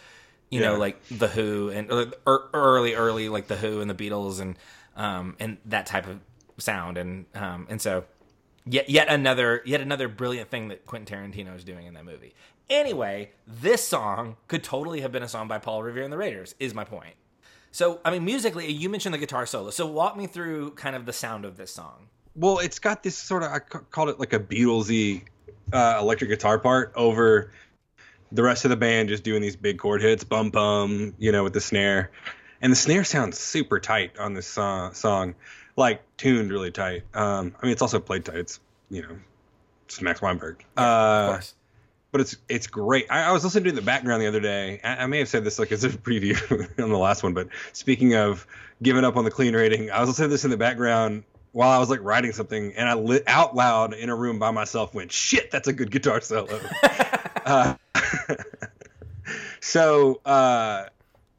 you 0.50 0.60
know, 0.60 0.76
like 0.76 1.02
the 1.08 1.28
Who 1.28 1.70
and 1.70 1.90
or 2.26 2.50
early, 2.52 2.94
early 2.94 3.28
like 3.28 3.46
the 3.46 3.56
Who 3.56 3.80
and 3.80 3.90
the 3.90 3.94
Beatles 3.94 4.40
and 4.40 4.56
um 4.96 5.36
and 5.38 5.58
that 5.66 5.86
type 5.86 6.06
of 6.06 6.18
sound 6.58 6.98
and 6.98 7.24
um 7.34 7.66
and 7.70 7.80
so 7.80 8.04
yet 8.66 8.90
yet 8.90 9.08
another 9.08 9.62
yet 9.64 9.80
another 9.80 10.08
brilliant 10.08 10.50
thing 10.50 10.68
that 10.68 10.84
Quentin 10.84 11.16
Tarantino 11.16 11.56
is 11.56 11.64
doing 11.64 11.86
in 11.86 11.94
that 11.94 12.04
movie. 12.04 12.34
Anyway, 12.68 13.30
this 13.46 13.86
song 13.86 14.36
could 14.46 14.62
totally 14.62 15.00
have 15.00 15.10
been 15.10 15.22
a 15.22 15.28
song 15.28 15.48
by 15.48 15.58
Paul 15.58 15.82
Revere 15.82 16.04
and 16.04 16.12
the 16.12 16.18
Raiders. 16.18 16.54
Is 16.58 16.74
my 16.74 16.84
point. 16.84 17.14
So, 17.72 18.00
I 18.04 18.10
mean, 18.10 18.24
musically, 18.24 18.70
you 18.70 18.88
mentioned 18.88 19.14
the 19.14 19.18
guitar 19.18 19.46
solo. 19.46 19.70
So, 19.70 19.86
walk 19.86 20.16
me 20.16 20.26
through 20.26 20.72
kind 20.72 20.96
of 20.96 21.06
the 21.06 21.12
sound 21.12 21.44
of 21.44 21.56
this 21.56 21.72
song. 21.72 22.08
Well, 22.36 22.58
it's 22.58 22.78
got 22.78 23.02
this 23.02 23.16
sort 23.16 23.42
of 23.42 23.50
I 23.52 23.58
called 23.58 24.08
it 24.08 24.18
like 24.20 24.32
a 24.32 24.38
Beatlesy 24.40 25.22
uh, 25.72 25.98
electric 26.00 26.30
guitar 26.30 26.58
part 26.58 26.92
over 26.96 27.52
the 28.32 28.42
rest 28.42 28.64
of 28.64 28.70
the 28.70 28.76
band 28.76 29.08
just 29.08 29.24
doing 29.24 29.42
these 29.42 29.56
big 29.56 29.78
chord 29.78 30.00
hits, 30.02 30.22
bum 30.24 30.50
bum, 30.50 31.14
you 31.18 31.32
know, 31.32 31.42
with 31.44 31.52
the 31.52 31.60
snare, 31.60 32.10
and 32.62 32.70
the 32.72 32.76
snare 32.76 33.04
sounds 33.04 33.38
super 33.38 33.80
tight 33.80 34.18
on 34.18 34.34
this 34.34 34.46
song, 34.46 34.94
song 34.94 35.34
like 35.76 36.02
tuned 36.16 36.50
really 36.52 36.70
tight. 36.70 37.02
Um, 37.14 37.54
I 37.60 37.66
mean, 37.66 37.72
it's 37.72 37.82
also 37.82 37.98
played 38.00 38.24
tight. 38.24 38.36
It's 38.36 38.60
you 38.90 39.02
know, 39.02 39.16
it's 39.86 40.00
Max 40.00 40.20
Weinberg. 40.22 40.60
of 40.76 40.82
Uh, 40.84 41.32
course. 41.32 41.54
but 42.12 42.20
it's 42.20 42.36
it's 42.48 42.66
great. 42.68 43.06
I, 43.10 43.24
I 43.24 43.32
was 43.32 43.42
listening 43.44 43.64
to 43.64 43.72
the 43.72 43.82
background 43.82 44.22
the 44.22 44.28
other 44.28 44.40
day. 44.40 44.80
I, 44.84 45.02
I 45.02 45.06
may 45.06 45.18
have 45.18 45.28
said 45.28 45.42
this 45.44 45.58
like 45.58 45.72
as 45.72 45.82
a 45.84 45.88
preview 45.90 46.36
on 46.82 46.90
the 46.90 46.98
last 46.98 47.22
one, 47.24 47.34
but 47.34 47.48
speaking 47.72 48.14
of 48.14 48.46
giving 48.82 49.04
up 49.04 49.16
on 49.16 49.24
the 49.24 49.30
clean 49.30 49.54
rating, 49.56 49.90
I 49.90 50.00
was 50.00 50.08
listening 50.10 50.28
to 50.28 50.34
this 50.34 50.44
in 50.44 50.50
the 50.50 50.56
background 50.56 51.24
while 51.52 51.70
I 51.70 51.78
was 51.78 51.90
like 51.90 52.00
writing 52.02 52.32
something, 52.32 52.72
and 52.74 52.88
I 52.88 52.94
lit 52.94 53.24
out 53.26 53.54
loud 53.56 53.94
in 53.94 54.08
a 54.08 54.14
room 54.16 54.38
by 54.38 54.50
myself. 54.50 54.94
Went 54.94 55.10
shit, 55.12 55.50
that's 55.50 55.68
a 55.68 55.72
good 55.72 55.90
guitar 55.90 56.20
solo. 56.20 56.60
uh, 57.44 57.74
so 59.60 60.20
uh, 60.24 60.86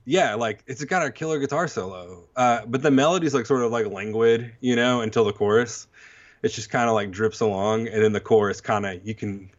yeah, 0.05 0.35
like 0.35 0.63
it's 0.67 0.83
got 0.83 1.05
a 1.05 1.11
killer 1.11 1.39
guitar 1.39 1.67
solo, 1.67 2.23
uh, 2.35 2.61
but 2.67 2.81
the 2.81 2.91
melody's 2.91 3.33
like 3.33 3.45
sort 3.45 3.61
of 3.61 3.71
like 3.71 3.87
languid, 3.87 4.51
you 4.59 4.75
know, 4.75 5.01
until 5.01 5.23
the 5.25 5.33
chorus. 5.33 5.87
It's 6.43 6.55
just 6.55 6.71
kind 6.71 6.89
of 6.89 6.95
like 6.95 7.11
drips 7.11 7.39
along, 7.39 7.87
and 7.87 8.03
then 8.03 8.13
the 8.13 8.19
chorus 8.19 8.61
kind 8.61 8.85
of 8.85 9.05
you 9.07 9.13
can 9.13 9.49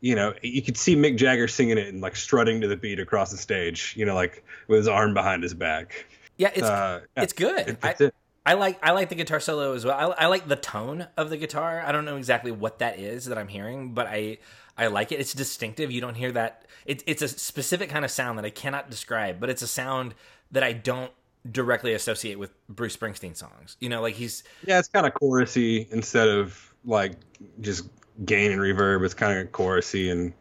you 0.00 0.14
know, 0.14 0.34
you 0.42 0.60
could 0.60 0.76
see 0.76 0.94
Mick 0.94 1.16
Jagger 1.16 1.48
singing 1.48 1.78
it 1.78 1.88
and 1.88 2.00
like 2.02 2.16
strutting 2.16 2.60
to 2.60 2.68
the 2.68 2.76
beat 2.76 3.00
across 3.00 3.30
the 3.30 3.36
stage, 3.38 3.94
you 3.96 4.04
know, 4.04 4.14
like 4.14 4.44
with 4.68 4.78
his 4.78 4.88
arm 4.88 5.14
behind 5.14 5.42
his 5.42 5.54
back. 5.54 6.06
Yeah, 6.36 6.50
it's 6.54 6.62
Uh, 6.62 7.00
it's 7.16 7.32
good. 7.32 7.68
it- 7.68 7.78
I, 7.82 7.94
it. 7.98 8.14
I 8.46 8.54
like 8.54 8.78
I 8.82 8.92
like 8.92 9.08
the 9.08 9.14
guitar 9.16 9.40
solo 9.40 9.74
as 9.74 9.84
well. 9.84 10.14
I, 10.16 10.24
I 10.24 10.26
like 10.26 10.46
the 10.48 10.56
tone 10.56 11.08
of 11.16 11.30
the 11.30 11.36
guitar. 11.36 11.82
I 11.84 11.92
don't 11.92 12.04
know 12.04 12.16
exactly 12.16 12.52
what 12.52 12.78
that 12.78 12.98
is 12.98 13.26
that 13.26 13.36
I'm 13.36 13.48
hearing, 13.48 13.92
but 13.92 14.06
I 14.06 14.38
I 14.78 14.86
like 14.86 15.10
it. 15.12 15.20
It's 15.20 15.34
distinctive. 15.34 15.90
You 15.90 16.00
don't 16.00 16.14
hear 16.14 16.32
that. 16.32 16.66
It, 16.86 17.02
it's 17.06 17.22
a 17.22 17.28
specific 17.28 17.90
kind 17.90 18.04
of 18.04 18.10
sound 18.10 18.38
that 18.38 18.44
I 18.44 18.50
cannot 18.50 18.88
describe, 18.88 19.40
but 19.40 19.50
it's 19.50 19.62
a 19.62 19.66
sound 19.66 20.14
that 20.52 20.62
I 20.62 20.72
don't 20.72 21.10
directly 21.50 21.92
associate 21.94 22.38
with 22.38 22.52
Bruce 22.68 22.96
Springsteen 22.96 23.36
songs. 23.36 23.76
You 23.80 23.88
know, 23.88 24.00
like 24.00 24.14
he's 24.14 24.44
Yeah, 24.64 24.78
it's 24.78 24.88
kind 24.88 25.06
of 25.06 25.14
chorusy 25.14 25.90
instead 25.92 26.28
of 26.28 26.72
like 26.84 27.14
just 27.60 27.88
gain 28.24 28.52
and 28.52 28.60
reverb. 28.60 29.04
It's 29.04 29.14
kind 29.14 29.38
of 29.40 29.50
chorusy 29.52 30.10
and 30.12 30.32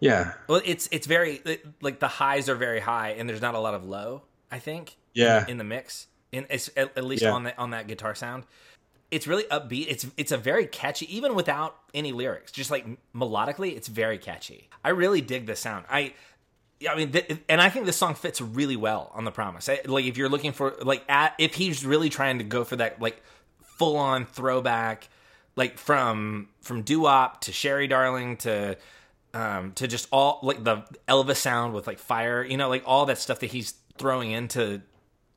yeah, 0.00 0.32
well, 0.48 0.62
it's 0.64 0.88
it's 0.90 1.06
very 1.06 1.40
it- 1.44 1.64
like 1.82 2.00
the 2.00 2.08
highs 2.08 2.48
are 2.48 2.54
very 2.56 2.80
high 2.80 3.10
and 3.10 3.28
there's 3.28 3.42
not 3.42 3.54
a 3.54 3.60
lot 3.60 3.74
of 3.74 3.84
low. 3.84 4.22
I 4.50 4.58
think. 4.58 4.96
Yeah. 5.14 5.44
In, 5.44 5.50
in 5.50 5.58
the 5.58 5.64
mix, 5.64 6.06
in 6.32 6.46
at, 6.50 6.68
at 6.76 7.04
least 7.04 7.22
Yeah. 7.22 7.32
on 7.32 7.44
that 7.44 7.58
on 7.58 7.70
that 7.70 7.86
guitar 7.88 8.14
sound. 8.14 8.44
It's 9.10 9.26
really 9.26 9.44
upbeat. 9.44 9.86
It's 9.88 10.06
it's 10.16 10.30
a 10.32 10.36
very 10.38 10.66
catchy, 10.66 11.14
even 11.16 11.34
without 11.34 11.76
any 11.92 12.12
lyrics. 12.12 12.52
Just 12.52 12.70
like 12.70 12.86
melodically, 13.14 13.76
it's 13.76 13.88
very 13.88 14.18
catchy. 14.18 14.68
I 14.84 14.90
really 14.90 15.20
dig 15.20 15.46
the 15.46 15.56
sound. 15.56 15.84
I, 15.90 16.14
yeah, 16.78 16.92
I 16.92 16.96
mean, 16.96 17.10
th- 17.10 17.38
and 17.48 17.60
I 17.60 17.68
think 17.70 17.86
this 17.86 17.96
song 17.96 18.14
fits 18.14 18.40
really 18.40 18.76
well 18.76 19.10
on 19.12 19.24
the 19.24 19.32
Promise. 19.32 19.68
Like 19.86 20.04
if 20.04 20.16
you're 20.16 20.28
looking 20.28 20.52
for 20.52 20.74
like 20.80 21.04
at, 21.08 21.34
if 21.38 21.54
he's 21.54 21.84
really 21.84 22.08
trying 22.08 22.38
to 22.38 22.44
go 22.44 22.62
for 22.62 22.76
that 22.76 23.00
like 23.02 23.20
full 23.62 23.96
on 23.96 24.26
throwback, 24.26 25.08
like 25.56 25.76
from 25.76 26.48
from 26.62 26.82
doo 26.82 27.00
wop 27.00 27.40
to 27.42 27.52
Sherry 27.52 27.88
Darling 27.88 28.36
to 28.38 28.76
um 29.34 29.72
to 29.72 29.88
just 29.88 30.06
all 30.12 30.38
like 30.44 30.62
the 30.62 30.84
Elvis 31.08 31.36
sound 31.38 31.74
with 31.74 31.88
like 31.88 31.98
fire, 31.98 32.44
you 32.44 32.56
know, 32.56 32.68
like 32.68 32.84
all 32.86 33.06
that 33.06 33.18
stuff 33.18 33.40
that 33.40 33.50
he's 33.50 33.74
throwing 33.98 34.30
into 34.30 34.82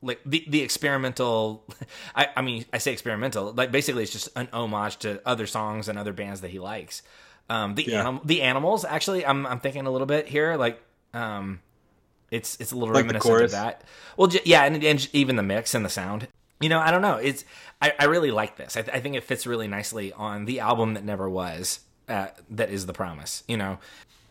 like 0.04 0.20
the 0.26 0.44
the 0.48 0.62
experimental 0.62 1.64
I, 2.16 2.28
I 2.36 2.42
mean 2.42 2.66
I 2.72 2.78
say 2.78 2.92
experimental 2.94 3.54
like 3.54 3.72
basically 3.72 4.04
it's 4.04 4.12
just 4.12 4.30
an 4.36 4.50
homage 4.54 4.98
to 4.98 5.22
other 5.26 5.48
songs 5.48 5.88
and 5.88 5.98
other 5.98 6.14
bands 6.14 6.42
that 6.42 6.52
he 6.52 6.60
likes. 6.60 7.02
Um 7.50 7.76
the 7.76 7.84
Yeah. 7.84 8.02
anim- 8.02 8.22
the 8.24 8.42
animals 8.42 8.86
actually 8.86 9.26
I'm 9.26 9.46
I'm 9.48 9.60
thinking 9.60 9.86
a 9.88 9.92
little 9.92 10.08
bit 10.08 10.28
here 10.28 10.56
like 10.58 10.82
um 11.14 11.60
it's 12.32 12.60
it's 12.60 12.72
a 12.72 12.76
little 12.76 12.94
Like 12.94 13.04
reminiscent 13.06 13.44
of 13.44 13.52
that. 13.52 13.84
Well 14.18 14.28
j- 14.28 14.42
yeah 14.46 14.64
and, 14.66 14.84
and 14.84 15.10
even 15.14 15.36
the 15.38 15.44
mix 15.44 15.74
and 15.74 15.84
the 15.86 15.90
sound. 15.90 16.28
You 16.60 16.70
know 16.70 16.80
I 16.80 16.92
don't 16.92 17.02
know 17.02 17.16
it's 17.18 17.46
I, 17.82 17.94
I 18.00 18.06
really 18.06 18.32
like 18.32 18.56
this. 18.58 18.78
I, 18.78 18.82
th- 18.82 18.96
I 18.96 19.00
think 19.02 19.16
it 19.16 19.24
fits 19.24 19.46
really 19.46 19.68
nicely 19.68 20.14
on 20.14 20.46
the 20.46 20.60
album 20.62 20.94
that 20.96 21.04
never 21.04 21.30
was 21.30 21.80
uh, 22.10 22.28
that 22.52 22.70
is 22.70 22.86
the 22.86 22.94
promise 22.94 23.44
you 23.48 23.58
know? 23.58 23.80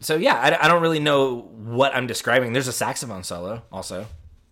So 0.01 0.17
yeah 0.17 0.35
I, 0.37 0.65
I 0.65 0.69
don't 0.69 0.83
really 0.83 1.01
know 1.01 1.41
what 1.43 1.95
I'm 1.95 2.07
describing. 2.07 2.53
There's 2.53 2.69
a 2.69 2.73
saxophone 2.73 3.23
solo 3.25 3.63
also 3.73 4.07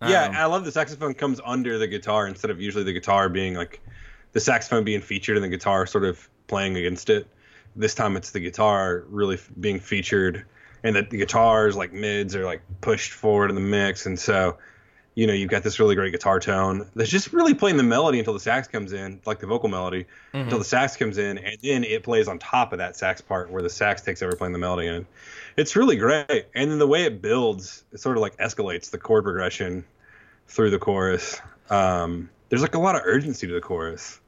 yeah. 0.09 0.25
Um, 0.25 0.35
I 0.35 0.45
love 0.45 0.65
the 0.65 0.71
saxophone 0.71 1.13
comes 1.13 1.39
under 1.43 1.77
the 1.77 1.87
guitar 1.87 2.27
instead 2.27 2.51
of 2.51 2.59
usually 2.59 2.83
the 2.83 2.93
guitar 2.93 3.29
being 3.29 3.55
like 3.55 3.81
the 4.33 4.39
saxophone 4.39 4.83
being 4.83 5.01
featured 5.01 5.37
and 5.37 5.43
the 5.43 5.49
guitar 5.49 5.85
sort 5.85 6.03
of 6.03 6.29
playing 6.47 6.77
against 6.77 7.09
it. 7.09 7.27
This 7.75 7.95
time 7.95 8.17
it's 8.17 8.31
the 8.31 8.39
guitar 8.39 9.05
really 9.09 9.35
f- 9.35 9.49
being 9.59 9.79
featured, 9.79 10.45
and 10.83 10.95
that 10.95 11.09
the 11.09 11.17
guitars 11.17 11.75
like 11.75 11.93
mids 11.93 12.35
are 12.35 12.45
like 12.45 12.61
pushed 12.81 13.13
forward 13.13 13.49
in 13.49 13.55
the 13.55 13.61
mix, 13.61 14.05
and 14.05 14.19
so 14.19 14.57
you 15.15 15.27
know 15.27 15.33
you've 15.33 15.49
got 15.49 15.61
this 15.63 15.79
really 15.79 15.95
great 15.95 16.11
guitar 16.11 16.39
tone 16.39 16.89
that's 16.95 17.09
just 17.09 17.33
really 17.33 17.53
playing 17.53 17.77
the 17.77 17.83
melody 17.83 18.17
until 18.19 18.33
the 18.33 18.39
sax 18.39 18.67
comes 18.67 18.93
in, 18.93 19.19
like 19.25 19.39
the 19.39 19.47
vocal 19.47 19.67
melody, 19.69 20.05
until 20.33 20.57
the 20.57 20.63
sax 20.65 20.95
comes 20.95 21.17
in, 21.17 21.37
and 21.37 21.57
then 21.61 21.83
it 21.83 22.03
plays 22.03 22.27
on 22.27 22.39
top 22.39 22.71
of 22.71 22.77
that 22.79 22.95
sax 22.95 23.19
part 23.21 23.51
where 23.51 23.61
the 23.61 23.69
sax 23.69 24.01
takes 24.01 24.21
over 24.21 24.35
playing 24.35 24.53
the 24.53 24.59
melody, 24.59 24.87
and 24.87 25.05
it's 25.57 25.75
really 25.75 25.97
great. 25.97 26.45
And 26.55 26.71
then 26.71 26.79
the 26.79 26.87
way 26.87 27.03
it 27.03 27.21
builds, 27.21 27.83
it 27.91 27.99
sort 27.99 28.15
of 28.17 28.21
like 28.21 28.37
escalates 28.37 28.89
the 28.89 28.97
chord 28.97 29.23
progression 29.25 29.83
through 30.47 30.69
the 30.69 30.79
chorus. 30.79 31.39
Um, 31.69 32.29
there's 32.49 32.61
like 32.61 32.75
a 32.75 32.79
lot 32.79 32.95
of 32.95 33.01
urgency 33.05 33.47
to 33.47 33.53
the 33.53 33.61
chorus. 33.61 34.19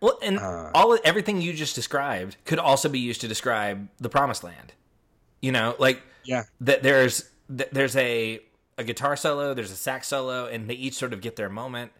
Well, 0.00 0.18
and 0.22 0.38
Uh. 0.38 0.70
all 0.74 0.98
everything 1.04 1.40
you 1.40 1.52
just 1.52 1.74
described 1.74 2.36
could 2.46 2.58
also 2.58 2.88
be 2.88 2.98
used 2.98 3.20
to 3.20 3.28
describe 3.28 3.88
the 4.00 4.08
Promised 4.08 4.42
Land. 4.42 4.72
You 5.40 5.52
know, 5.52 5.76
like 5.78 6.02
Yeah. 6.24 6.44
that. 6.62 6.82
There's 6.82 7.28
th- 7.54 7.68
there's 7.72 7.96
a 7.96 8.40
a 8.80 8.84
guitar 8.84 9.16
solo, 9.16 9.54
there's 9.54 9.70
a 9.70 9.76
sax 9.76 10.08
solo, 10.08 10.46
and 10.46 10.68
they 10.68 10.74
each 10.74 10.94
sort 10.94 11.12
of 11.12 11.20
get 11.20 11.36
their 11.36 11.48
moment. 11.48 11.92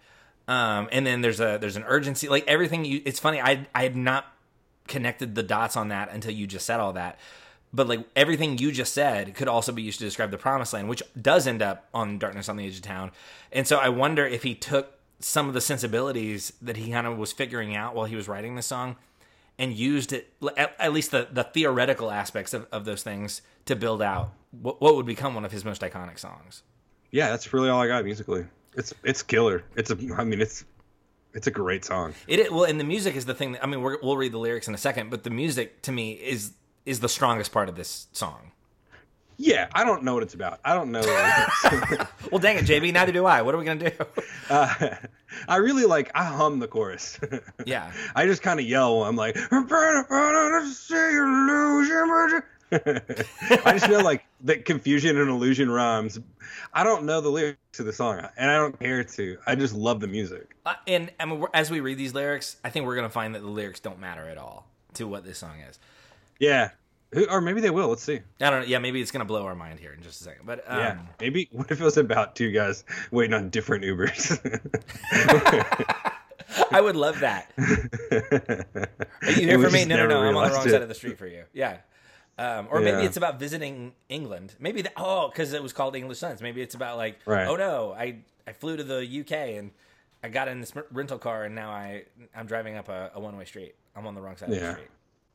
Um, 0.48 0.88
and 0.90 1.06
then 1.06 1.20
there's 1.20 1.40
a 1.40 1.58
there's 1.60 1.76
an 1.76 1.84
urgency, 1.86 2.28
like 2.28 2.46
everything. 2.48 2.84
You, 2.84 3.02
it's 3.04 3.20
funny. 3.20 3.40
I 3.40 3.68
I 3.74 3.84
had 3.84 3.96
not 3.96 4.26
connected 4.88 5.34
the 5.34 5.42
dots 5.42 5.76
on 5.76 5.88
that 5.88 6.10
until 6.12 6.32
you 6.32 6.46
just 6.46 6.66
said 6.66 6.80
all 6.80 6.94
that. 6.94 7.18
But 7.72 7.86
like 7.86 8.00
everything 8.16 8.58
you 8.58 8.72
just 8.72 8.92
said 8.92 9.34
could 9.34 9.46
also 9.46 9.70
be 9.70 9.82
used 9.82 10.00
to 10.00 10.04
describe 10.04 10.32
the 10.32 10.38
promised 10.38 10.72
land, 10.72 10.88
which 10.88 11.02
does 11.20 11.46
end 11.46 11.62
up 11.62 11.88
on 11.94 12.18
Darkness 12.18 12.48
on 12.48 12.56
the 12.56 12.66
Edge 12.66 12.76
of 12.76 12.82
Town. 12.82 13.12
And 13.52 13.66
so 13.66 13.78
I 13.78 13.88
wonder 13.90 14.26
if 14.26 14.42
he 14.42 14.56
took 14.56 14.94
some 15.20 15.46
of 15.46 15.54
the 15.54 15.60
sensibilities 15.60 16.52
that 16.60 16.78
he 16.78 16.90
kind 16.90 17.06
of 17.06 17.16
was 17.16 17.32
figuring 17.32 17.76
out 17.76 17.94
while 17.94 18.06
he 18.06 18.16
was 18.16 18.26
writing 18.26 18.56
the 18.56 18.62
song 18.62 18.96
and 19.58 19.72
used 19.74 20.12
it, 20.12 20.32
at, 20.56 20.74
at 20.80 20.92
least 20.92 21.10
the, 21.10 21.28
the 21.30 21.44
theoretical 21.44 22.10
aspects 22.10 22.54
of, 22.54 22.66
of 22.72 22.86
those 22.86 23.02
things, 23.02 23.42
to 23.66 23.76
build 23.76 24.00
out 24.02 24.32
what, 24.50 24.80
what 24.80 24.96
would 24.96 25.06
become 25.06 25.34
one 25.34 25.44
of 25.44 25.52
his 25.52 25.64
most 25.64 25.82
iconic 25.82 26.18
songs. 26.18 26.62
Yeah, 27.10 27.30
that's 27.30 27.52
really 27.52 27.68
all 27.68 27.80
I 27.80 27.86
got 27.86 28.04
musically. 28.04 28.46
It's 28.74 28.94
it's 29.02 29.22
killer. 29.22 29.64
It's 29.76 29.90
a 29.90 29.98
I 30.16 30.24
mean 30.24 30.40
it's 30.40 30.64
it's 31.34 31.46
a 31.46 31.50
great 31.50 31.84
song. 31.84 32.14
It 32.26 32.52
well, 32.52 32.64
and 32.64 32.78
the 32.78 32.84
music 32.84 33.16
is 33.16 33.24
the 33.24 33.34
thing. 33.34 33.52
That, 33.52 33.64
I 33.64 33.66
mean, 33.66 33.82
we're, 33.82 33.98
we'll 34.02 34.16
read 34.16 34.32
the 34.32 34.38
lyrics 34.38 34.68
in 34.68 34.74
a 34.74 34.78
second, 34.78 35.10
but 35.10 35.24
the 35.24 35.30
music 35.30 35.82
to 35.82 35.92
me 35.92 36.12
is 36.12 36.52
is 36.86 37.00
the 37.00 37.08
strongest 37.08 37.52
part 37.52 37.68
of 37.68 37.76
this 37.76 38.08
song. 38.12 38.52
Yeah, 39.42 39.68
I 39.74 39.84
don't 39.84 40.02
know 40.02 40.12
what 40.12 40.22
it's 40.22 40.34
about. 40.34 40.60
I 40.66 40.74
don't 40.74 40.90
know. 40.92 41.00
What 41.00 41.72
it 41.92 42.00
is. 42.00 42.06
Well, 42.30 42.38
dang 42.38 42.58
it, 42.58 42.66
JB. 42.66 42.92
Neither 42.92 43.10
do 43.10 43.24
I. 43.24 43.40
What 43.40 43.54
are 43.54 43.58
we 43.58 43.64
gonna 43.64 43.90
do? 43.90 44.04
uh, 44.50 44.96
I 45.48 45.56
really 45.56 45.86
like. 45.86 46.10
I 46.14 46.24
hum 46.24 46.58
the 46.58 46.68
chorus. 46.68 47.18
Yeah. 47.64 47.90
I 48.14 48.26
just 48.26 48.42
kind 48.42 48.60
of 48.60 48.66
yell. 48.66 49.02
I'm 49.04 49.16
like, 49.16 49.36
I 53.64 53.72
just 53.72 53.88
know 53.88 54.00
like 54.00 54.24
that 54.42 54.64
confusion 54.64 55.18
and 55.18 55.28
illusion 55.28 55.70
rhymes. 55.70 56.18
I 56.72 56.84
don't 56.84 57.04
know 57.04 57.20
the 57.20 57.28
lyrics 57.28 57.58
to 57.72 57.82
the 57.82 57.92
song, 57.92 58.26
and 58.36 58.50
I 58.50 58.56
don't 58.56 58.78
care 58.78 59.02
to. 59.02 59.38
I 59.46 59.54
just 59.54 59.74
love 59.74 60.00
the 60.00 60.06
music. 60.06 60.54
Uh, 60.64 60.74
and 60.86 61.10
I 61.18 61.24
mean, 61.24 61.44
as 61.52 61.70
we 61.70 61.80
read 61.80 61.98
these 61.98 62.14
lyrics, 62.14 62.56
I 62.64 62.70
think 62.70 62.86
we're 62.86 62.96
gonna 62.96 63.08
find 63.08 63.34
that 63.34 63.40
the 63.40 63.48
lyrics 63.48 63.80
don't 63.80 63.98
matter 63.98 64.28
at 64.28 64.38
all 64.38 64.66
to 64.94 65.04
what 65.04 65.24
this 65.24 65.38
song 65.38 65.58
is. 65.68 65.78
Yeah, 66.38 66.70
or 67.28 67.40
maybe 67.40 67.60
they 67.60 67.70
will. 67.70 67.88
Let's 67.88 68.02
see. 68.02 68.20
I 68.40 68.50
don't 68.50 68.60
know. 68.60 68.66
Yeah, 68.66 68.78
maybe 68.78 69.00
it's 69.00 69.10
gonna 69.10 69.24
blow 69.24 69.44
our 69.44 69.56
mind 69.56 69.80
here 69.80 69.92
in 69.92 70.02
just 70.02 70.20
a 70.20 70.24
second. 70.24 70.46
But 70.46 70.64
um, 70.66 70.78
Yeah, 70.78 70.98
maybe. 71.18 71.48
What 71.52 71.70
if 71.70 71.80
it 71.80 71.84
was 71.84 71.96
about 71.96 72.36
two 72.36 72.52
guys 72.52 72.84
waiting 73.10 73.34
on 73.34 73.50
different 73.50 73.84
Ubers? 73.84 74.38
I 76.70 76.80
would 76.80 76.96
love 76.96 77.20
that. 77.20 77.52
Are 79.22 79.30
you 79.30 79.46
here 79.46 79.60
for 79.60 79.70
me? 79.70 79.84
No, 79.84 79.96
no, 79.96 80.06
no. 80.06 80.20
I'm 80.22 80.36
on 80.36 80.48
the 80.48 80.54
wrong 80.54 80.66
it. 80.66 80.70
side 80.70 80.82
of 80.82 80.88
the 80.88 80.94
street 80.94 81.18
for 81.18 81.26
you. 81.26 81.44
Yeah. 81.52 81.78
Um, 82.40 82.68
or 82.70 82.80
maybe 82.80 82.98
Yeah. 82.98 83.04
it's 83.04 83.16
about 83.18 83.38
visiting 83.38 83.92
England. 84.08 84.54
Maybe 84.58 84.80
that, 84.82 84.94
oh, 84.96 85.28
because 85.28 85.52
it 85.52 85.62
was 85.62 85.72
called 85.74 85.94
English 85.94 86.18
Sons. 86.18 86.40
Maybe 86.40 86.62
it's 86.62 86.74
about 86.74 86.96
like, 86.96 87.18
Right. 87.26 87.46
oh 87.46 87.56
no, 87.56 87.92
I 87.92 88.20
I 88.46 88.52
flew 88.54 88.76
to 88.78 88.82
the 88.84 89.04
UK 89.20 89.58
and 89.58 89.70
I 90.24 90.28
got 90.28 90.48
in 90.48 90.60
this 90.60 90.72
rental 90.90 91.18
car 91.18 91.44
and 91.44 91.54
now 91.54 91.70
I 91.70 92.04
I'm 92.34 92.46
driving 92.46 92.76
up 92.76 92.88
a, 92.88 93.10
a 93.14 93.20
one 93.20 93.36
way 93.36 93.44
street. 93.44 93.74
I'm 93.94 94.06
on 94.06 94.14
the 94.14 94.20
wrong 94.22 94.36
side 94.36 94.48
of 94.48 94.54
the 94.54 94.60
Yeah. 94.60 94.72
street. 94.72 94.88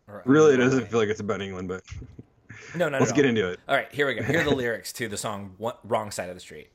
Or, 0.07 0.21
really, 0.25 0.53
it 0.53 0.57
the 0.57 0.63
doesn't 0.63 0.79
wrong 0.79 0.87
feel 0.89 0.99
like 0.99 1.09
it's 1.09 1.19
about 1.19 1.41
England, 1.41 1.67
but. 1.67 1.83
No, 2.73 2.89
no. 2.89 2.97
let's 2.99 3.11
no. 3.11 3.15
get 3.17 3.25
into 3.25 3.49
it. 3.49 3.59
All 3.67 3.75
right, 3.75 3.93
here 3.93 4.07
we 4.07 4.15
go. 4.15 4.23
Here 4.23 4.39
are 4.39 4.43
the 4.43 4.55
lyrics 4.63 4.91
to 4.93 5.07
the 5.09 5.17
song 5.17 5.55
"Wrong 5.83 6.09
Side 6.09 6.29
of 6.29 6.35
the 6.35 6.41
Street." 6.41 6.69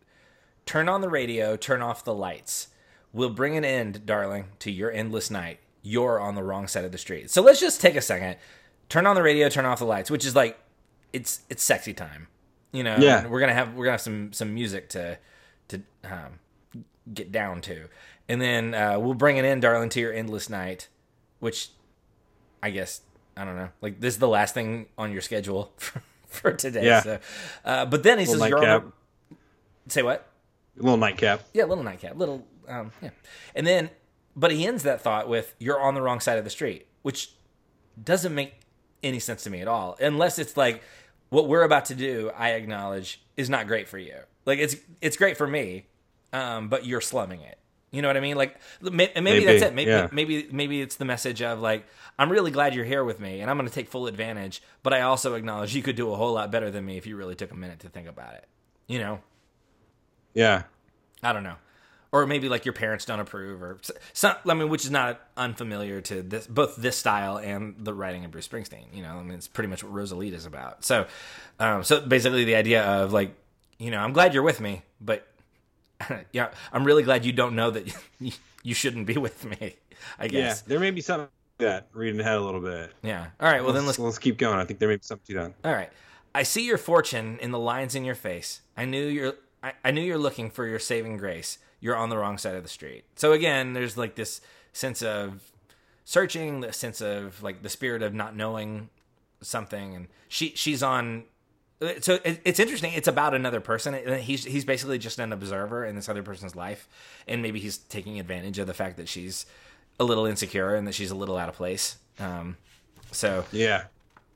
Turn 0.67 0.89
on 0.89 1.01
the 1.01 1.09
radio, 1.09 1.57
turn 1.57 1.81
off 1.83 2.05
the 2.05 2.15
lights. 2.15 2.69
We'll 3.13 3.31
bring 3.31 3.57
an 3.57 3.65
end, 3.65 4.05
darling, 4.07 4.47
to 4.61 4.71
your 4.71 4.93
endless 4.93 5.31
night. 5.31 5.59
You're 5.83 6.21
on 6.21 6.35
the 6.37 6.43
wrong 6.43 6.69
side 6.69 6.85
of 6.85 6.93
the 6.93 6.99
street. 6.99 7.31
So 7.31 7.43
let's 7.43 7.61
just 7.61 7.81
take 7.81 7.97
a 7.97 8.01
second. 8.03 8.37
Turn 8.91 9.07
on 9.07 9.15
the 9.15 9.23
radio, 9.23 9.49
turn 9.49 9.65
off 9.65 9.79
the 9.79 9.87
lights, 9.87 10.11
which 10.11 10.27
is 10.27 10.37
like 10.37 10.59
it's 11.13 11.41
it's 11.49 11.63
sexy 11.63 11.95
time. 11.95 12.27
You 12.73 12.85
know, 12.85 12.97
Yeah. 12.99 13.27
we're 13.27 13.41
gonna 13.41 13.55
have 13.55 13.75
we're 13.75 13.85
gonna 13.87 13.93
have 13.95 14.01
some 14.03 14.33
some 14.35 14.53
music 14.53 14.91
to 14.91 15.17
to 15.69 15.81
um, 16.05 16.41
get 17.15 17.33
down 17.33 17.61
to, 17.63 17.89
and 18.29 18.41
then 18.43 18.75
uh, 18.75 18.99
we'll 18.99 19.15
bring 19.15 19.37
it 19.39 19.45
in, 19.45 19.61
darling, 19.61 19.89
to 19.91 20.01
your 20.01 20.13
endless 20.13 20.51
night, 20.51 20.89
which 21.39 21.71
I 22.63 22.71
guess 22.71 23.01
I 23.37 23.45
don't 23.45 23.57
know. 23.57 23.71
Like 23.81 24.01
this 24.01 24.15
is 24.15 24.19
the 24.21 24.29
last 24.29 24.53
thing 24.55 24.87
on 24.99 25.13
your 25.13 25.21
schedule 25.23 25.73
for, 25.77 26.03
for 26.27 26.53
today. 26.53 26.85
Yeah. 26.85 27.01
So, 27.03 27.19
uh, 27.65 27.87
but 27.87 28.03
then 28.03 28.19
he 28.19 28.27
Little 28.27 28.41
says, 28.43 28.49
"You're 28.51 28.59
on 28.59 28.65
nightcap. 28.65 28.93
the, 29.87 29.93
say 29.93 30.03
what? 30.03 30.27
A 30.79 30.83
little 30.83 30.99
nightcap. 30.99 31.43
Yeah, 31.55 31.65
little 31.65 31.85
nightcap, 31.85 32.17
little 32.17 32.45
um, 32.69 32.91
yeah." 33.01 33.11
And 33.55 33.67
then, 33.67 33.91
but 34.35 34.51
he 34.51 34.67
ends 34.67 34.83
that 34.83 35.01
thought 35.01 35.29
with, 35.29 35.55
"You're 35.59 35.81
on 35.81 35.95
the 35.95 36.03
wrong 36.03 36.19
side 36.21 36.39
of 36.39 36.45
the 36.45 36.51
street," 36.51 36.87
which 37.03 37.33
doesn't 38.03 38.35
make 38.35 38.55
any 39.03 39.19
sense 39.19 39.45
to 39.45 39.51
me 39.51 39.61
at 39.61 39.69
all, 39.69 39.97
unless 40.01 40.39
it's 40.39 40.57
like 40.57 40.83
what 41.29 41.49
we're 41.49 41.63
about 41.63 41.87
to 41.87 41.95
do. 41.95 42.31
I 42.37 42.51
acknowledge 42.51 43.23
is 43.37 43.49
not 43.51 43.67
great 43.67 43.89
for 43.89 43.99
you. 43.99 44.15
Like 44.47 44.59
it's 44.59 44.77
it's 45.01 45.17
great 45.17 45.37
for 45.37 45.47
me, 45.47 45.87
um, 46.33 46.69
but 46.69 46.85
you're 46.85 47.01
slumming 47.01 47.41
it. 47.41 47.59
You 47.93 48.03
know 48.03 48.09
what 48.09 48.17
I 48.17 48.21
mean? 48.21 48.37
Like 48.37 48.57
maybe, 48.81 49.11
Maybe, 49.21 49.45
that's 49.45 49.63
it. 49.63 49.75
Maybe 49.75 49.91
yeah. 49.91 50.09
maybe 50.13 50.49
maybe 50.53 50.81
it's 50.81 50.97
the 50.97 51.05
message 51.05 51.43
of 51.43 51.61
like 51.61 51.87
I'm 52.19 52.31
really 52.31 52.51
glad 52.53 52.75
you're 52.75 52.85
here 52.85 53.03
with 53.05 53.19
me, 53.19 53.41
and 53.41 53.51
I'm 53.51 53.57
going 53.57 53.69
to 53.69 53.75
take 53.75 53.89
full 53.89 54.07
advantage. 54.07 54.63
But 54.83 54.93
I 54.93 55.01
also 55.03 55.35
acknowledge 55.35 55.75
you 55.75 55.83
could 55.83 55.97
do 55.97 56.13
a 56.13 56.17
whole 56.17 56.33
lot 56.33 56.51
better 56.53 56.71
than 56.71 56.85
me 56.85 56.99
if 56.99 57.07
you 57.07 57.17
really 57.17 57.35
took 57.35 57.51
a 57.51 57.57
minute 57.57 57.81
to 57.81 57.89
think 57.89 58.07
about 58.09 58.35
it. 58.35 58.47
You 58.87 58.99
know, 59.01 59.21
Yeah. 60.35 60.63
I 61.23 61.33
don't 61.33 61.43
know. 61.43 61.57
Or 62.13 62.27
maybe 62.27 62.49
like 62.49 62.65
your 62.65 62.73
parents 62.73 63.05
don't 63.05 63.21
approve, 63.21 63.63
or 63.63 63.79
some. 64.13 64.35
I 64.45 64.55
mean, 64.55 64.69
which 64.69 64.85
is 64.85 64.91
not 64.91 65.21
unfamiliar 65.37 66.01
to 66.01 66.23
this, 66.23 66.45
both 66.47 66.75
this 66.75 66.97
style 66.97 67.37
and 67.37 67.77
the 67.79 67.95
writing 67.95 68.25
of 68.25 68.33
Bruce 68.33 68.49
Springsteen. 68.49 68.93
You 68.93 69.05
know, 69.05 69.11
I 69.11 69.23
mean, 69.23 69.35
it's 69.35 69.47
pretty 69.47 69.69
much 69.69 69.85
what 69.85 69.93
Rosalita 69.93 70.33
is 70.33 70.45
about. 70.45 70.85
So, 70.85 71.07
um, 71.61 71.85
so 71.85 72.01
basically, 72.01 72.45
the 72.45 72.57
idea 72.57 72.83
of 72.83 73.13
like, 73.13 73.33
you 73.79 73.93
know, 73.93 73.99
I'm 73.99 74.13
glad 74.13 74.35
you're 74.35 74.43
with 74.43 74.61
me, 74.61 74.83
but 75.01 75.25
yeah, 76.33 76.51
I'm 76.73 76.85
really 76.85 77.03
glad 77.03 77.25
you 77.25 77.33
don't 77.33 77.55
know 77.55 77.71
that 77.71 77.95
you, 78.63 78.75
shouldn't 78.75 79.07
be 79.07 79.15
with 79.15 79.45
me. 79.45 79.77
I 80.19 80.29
guess 80.29 80.63
Yeah. 80.63 80.69
There 80.69 80.81
may 80.81 80.91
be 80.91 81.01
something 81.01 81.29
to 81.59 81.65
that 81.65 81.89
reading 81.93 82.21
ahead 82.21 82.39
a 82.39 82.41
little 82.41 82.61
bit. 82.61 82.93
Yeah. 83.03 83.27
All 83.39 83.51
right. 83.51 83.63
Well, 83.63 83.73
then 83.73 83.87
let's 83.87 83.99
let's 83.99 84.19
keep 84.19 84.39
going. 84.39 84.59
I 84.59 84.65
think 84.65 84.79
there 84.79 84.89
may 84.89 84.97
be 84.97 85.03
something 85.03 85.35
to 85.35 85.43
that. 85.43 85.53
All 85.65 85.75
right. 85.75 85.91
I 86.35 86.43
see 86.45 86.65
your 86.67 86.79
fortune 86.79 87.39
in 87.41 87.51
the 87.51 87.59
lines 87.59 87.95
in 87.95 88.05
your 88.05 88.15
face. 88.15 88.63
I 88.77 88.85
knew 88.85 89.07
you're 89.07 89.35
I, 89.63 89.73
I 89.85 89.91
knew 89.91 90.01
you're 90.01 90.19
looking 90.19 90.51
for 90.51 90.67
your 90.67 90.79
saving 90.79 91.17
grace. 91.17 91.59
You're 91.81 91.97
on 91.97 92.11
the 92.11 92.19
wrong 92.19 92.39
side 92.39 92.55
of 92.55 92.63
the 92.63 92.69
street. 92.69 93.05
So 93.17 93.33
again, 93.33 93.73
there's 93.73 93.97
like 93.97 94.15
this 94.15 94.41
sense 94.73 95.03
of 95.03 95.51
searching, 96.05 96.61
the 96.61 96.73
sense 96.73 97.01
of 97.01 97.43
like 97.43 97.63
the 97.63 97.69
spirit 97.69 98.03
of 98.03 98.15
not 98.15 98.37
knowing 98.37 98.91
something 99.43 99.95
and 99.95 100.09
she 100.29 100.53
she's 100.55 100.83
on 100.83 101.25
so 102.01 102.19
it, 102.25 102.43
it's 102.45 102.61
interesting. 102.61 102.93
It's 102.93 103.09
about 103.09 103.35
another 103.35 103.61
person. 103.61 104.19
He's 104.19 104.45
he's 104.45 104.65
basically 104.65 104.99
just 104.99 105.19
an 105.19 105.33
observer 105.33 105.85
in 105.87 105.97
this 105.97 106.09
other 106.11 106.23
person's 106.23 106.55
life, 106.55 106.87
and 107.27 107.41
maybe 107.41 107.59
he's 107.59 107.79
taking 107.79 108.21
advantage 108.21 108.59
of 108.59 108.67
the 108.67 108.75
fact 108.75 108.99
that 108.99 109.09
she's 109.09 109.47
a 109.99 110.05
little 110.05 110.27
insecure 110.27 110.75
and 110.75 110.87
that 110.87 110.95
she's 110.95 111.11
a 111.11 111.15
little 111.15 111.39
out 111.39 111.49
of 111.49 111.55
place. 111.55 111.97
Um, 112.19 112.59
so 113.13 113.47
Yeah. 113.51 113.85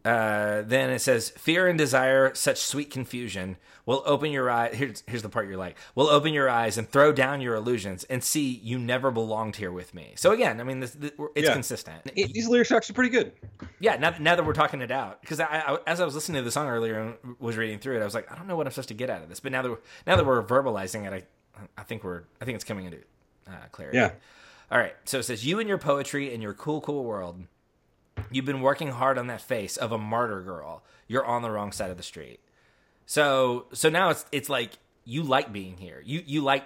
Uh, 0.04 0.62
then 0.62 0.90
it 0.90 0.98
says, 1.00 1.30
"Fear 1.30 1.68
and 1.68 1.78
desire, 1.78 2.34
such 2.34 2.58
sweet 2.58 2.90
confusion, 2.90 3.56
will 3.86 4.02
open 4.04 4.30
your 4.32 4.50
eyes." 4.50 4.74
Here's 4.74 5.02
here's 5.06 5.22
the 5.22 5.28
part 5.28 5.46
you're 5.48 5.56
like, 5.56 5.76
"Will 5.94 6.08
open 6.08 6.32
your 6.34 6.48
eyes 6.50 6.76
and 6.76 6.88
throw 6.88 7.12
down 7.12 7.40
your 7.40 7.54
illusions, 7.54 8.04
and 8.04 8.22
see 8.22 8.48
you 8.62 8.78
never 8.78 9.10
belonged 9.10 9.56
here 9.56 9.72
with 9.72 9.94
me." 9.94 10.12
So 10.16 10.32
again, 10.32 10.60
I 10.60 10.64
mean, 10.64 10.80
this, 10.80 10.90
this, 10.92 11.12
it's 11.34 11.48
Yeah. 11.48 11.54
consistent. 11.54 12.02
It- 12.14 12.32
these 12.34 12.48
lyrics 12.48 12.70
are 12.72 12.76
actually 12.76 12.96
pretty 12.96 13.10
good. 13.10 13.32
yeah. 13.80 13.96
Now, 13.96 14.14
now 14.20 14.34
that 14.36 14.44
we're 14.44 14.52
talking 14.52 14.82
it 14.82 14.90
out, 14.90 15.20
because 15.22 15.40
I, 15.40 15.46
I, 15.46 15.78
as 15.86 16.00
I 16.00 16.04
was 16.04 16.14
listening 16.14 16.40
to 16.40 16.44
the 16.44 16.50
song 16.52 16.68
earlier 16.68 17.00
and 17.00 17.36
was 17.38 17.56
reading 17.56 17.78
through 17.78 17.96
it, 17.98 18.02
I 18.02 18.04
was 18.04 18.14
like, 18.14 18.30
I 18.30 18.36
don't 18.36 18.46
know 18.46 18.56
what 18.56 18.66
I'm 18.66 18.72
supposed 18.72 18.88
to 18.88 18.94
get 18.94 19.08
out 19.10 19.22
of 19.22 19.28
this. 19.28 19.40
But 19.40 19.52
now 19.52 19.62
that 19.62 19.70
we're, 19.70 19.78
now 20.06 20.16
that 20.16 20.26
we're 20.26 20.42
verbalizing 20.42 21.06
it, 21.06 21.12
I 21.58 21.60
I 21.78 21.82
think 21.84 22.04
we're 22.04 22.24
I 22.40 22.44
think 22.44 22.56
it's 22.56 22.64
coming 22.64 22.84
into 22.86 22.98
uh, 23.48 23.52
clarity. 23.72 23.98
Yeah. 23.98 24.10
All 24.70 24.78
right. 24.78 24.94
So 25.04 25.18
it 25.18 25.22
says, 25.22 25.46
You 25.46 25.60
and 25.60 25.68
your 25.68 25.78
poetry 25.78 26.32
and 26.34 26.42
your 26.42 26.52
cool, 26.54 26.80
cool 26.80 27.04
world. 27.04 27.44
You've 28.30 28.44
been 28.44 28.60
working 28.60 28.90
hard 28.90 29.18
on 29.18 29.26
that 29.28 29.40
face 29.40 29.76
of 29.76 29.92
a 29.92 29.98
martyr 29.98 30.40
girl. 30.42 30.82
You're 31.08 31.24
on 31.24 31.42
the 31.42 31.50
wrong 31.50 31.72
side 31.72 31.90
of 31.90 31.96
the 31.96 32.02
street. 32.02 32.40
So 33.06 33.66
so 33.72 33.88
now 33.88 34.10
it's 34.10 34.24
it's 34.32 34.48
like 34.48 34.72
you 35.04 35.22
like 35.22 35.52
being 35.52 35.76
here. 35.76 36.02
You 36.04 36.22
you 36.24 36.42
like, 36.42 36.64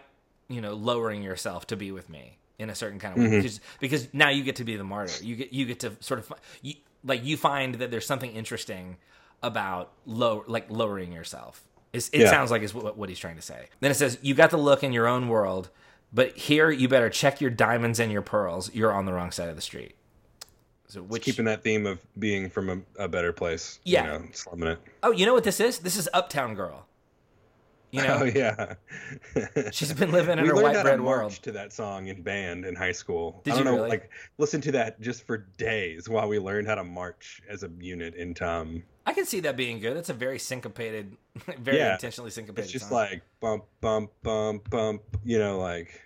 you 0.48 0.60
know, 0.60 0.74
lowering 0.74 1.22
yourself 1.22 1.66
to 1.68 1.76
be 1.76 1.90
with 1.90 2.08
me 2.08 2.38
in 2.58 2.70
a 2.70 2.74
certain 2.74 2.98
kind 2.98 3.14
of 3.16 3.22
way 3.22 3.28
mm-hmm. 3.28 3.36
because 3.38 3.60
because 3.80 4.08
now 4.14 4.30
you 4.30 4.42
get 4.42 4.56
to 4.56 4.64
be 4.64 4.76
the 4.76 4.84
martyr. 4.84 5.22
You 5.22 5.36
get 5.36 5.52
you 5.52 5.64
get 5.66 5.80
to 5.80 5.92
sort 6.00 6.20
of 6.20 6.32
you, 6.62 6.74
like 7.04 7.24
you 7.24 7.36
find 7.36 7.76
that 7.76 7.90
there's 7.90 8.06
something 8.06 8.32
interesting 8.32 8.96
about 9.42 9.92
low 10.06 10.44
like 10.46 10.70
lowering 10.70 11.12
yourself. 11.12 11.62
It's, 11.92 12.08
it 12.10 12.20
Yeah. 12.20 12.30
sounds 12.30 12.50
like 12.50 12.62
is 12.62 12.74
what, 12.74 12.96
what 12.96 13.08
he's 13.08 13.18
trying 13.18 13.36
to 13.36 13.42
say. 13.42 13.68
Then 13.80 13.90
it 13.90 13.94
says 13.94 14.18
you 14.22 14.34
got 14.34 14.50
the 14.50 14.58
look 14.58 14.84
in 14.84 14.92
your 14.92 15.06
own 15.06 15.28
world, 15.28 15.70
but 16.12 16.36
here 16.36 16.70
you 16.70 16.88
better 16.88 17.10
check 17.10 17.40
your 17.40 17.50
diamonds 17.50 17.98
and 17.98 18.12
your 18.12 18.22
pearls. 18.22 18.72
You're 18.74 18.92
on 18.92 19.06
the 19.06 19.12
wrong 19.12 19.30
side 19.30 19.48
of 19.48 19.56
the 19.56 19.62
street. 19.62 19.94
So 20.88 21.02
which 21.02 21.22
Keeping 21.22 21.44
that 21.44 21.62
theme 21.62 21.86
of 21.86 22.00
being 22.18 22.48
from 22.48 22.84
a, 22.98 23.04
a 23.04 23.08
better 23.08 23.32
place. 23.32 23.78
Yeah. 23.84 24.04
You 24.04 24.08
know, 24.20 24.24
slumming 24.32 24.68
it. 24.70 24.78
oh 25.02 25.10
you 25.12 25.26
know 25.26 25.34
what 25.34 25.44
this 25.44 25.60
is? 25.60 25.78
This 25.80 25.96
is 25.96 26.08
Uptown 26.14 26.54
Girl. 26.54 26.86
You 27.90 28.02
know 28.02 28.18
Oh 28.20 28.24
yeah. 28.24 28.74
she's 29.70 29.92
been 29.94 30.10
living 30.12 30.38
in 30.38 30.42
we 30.44 30.48
her 30.48 30.54
learned 30.54 30.76
white 30.76 30.82
bread 30.82 31.00
march 31.00 31.06
world. 31.06 31.32
to 31.42 31.52
that 31.52 31.72
song 31.72 32.08
in 32.08 32.22
band 32.22 32.64
in 32.66 32.74
high 32.74 32.92
school. 32.92 33.40
Did 33.44 33.54
I 33.54 33.56
don't 33.56 33.64
you 33.66 33.70
know, 33.72 33.76
really? 33.78 33.88
like 33.90 34.10
listen 34.38 34.60
to 34.62 34.72
that 34.72 35.00
just 35.00 35.26
for 35.26 35.38
days 35.56 36.08
while 36.08 36.28
we 36.28 36.38
learned 36.38 36.66
how 36.68 36.74
to 36.74 36.84
march 36.84 37.40
as 37.48 37.62
a 37.62 37.70
unit 37.80 38.14
in 38.14 38.34
Tom. 38.34 38.82
I 39.06 39.12
can 39.14 39.24
see 39.24 39.40
that 39.40 39.56
being 39.56 39.80
good. 39.80 39.96
It's 39.96 40.10
a 40.10 40.14
very 40.14 40.38
syncopated, 40.38 41.16
very 41.60 41.78
Yeah. 41.78 41.94
intentionally 41.94 42.30
syncopated. 42.30 42.64
It's 42.64 42.72
just 42.72 42.88
song. 42.90 42.98
like 42.98 43.22
bump, 43.40 43.64
bump, 43.80 44.10
bump, 44.22 44.68
bump. 44.68 45.02
You 45.24 45.38
know, 45.38 45.58
like 45.58 45.98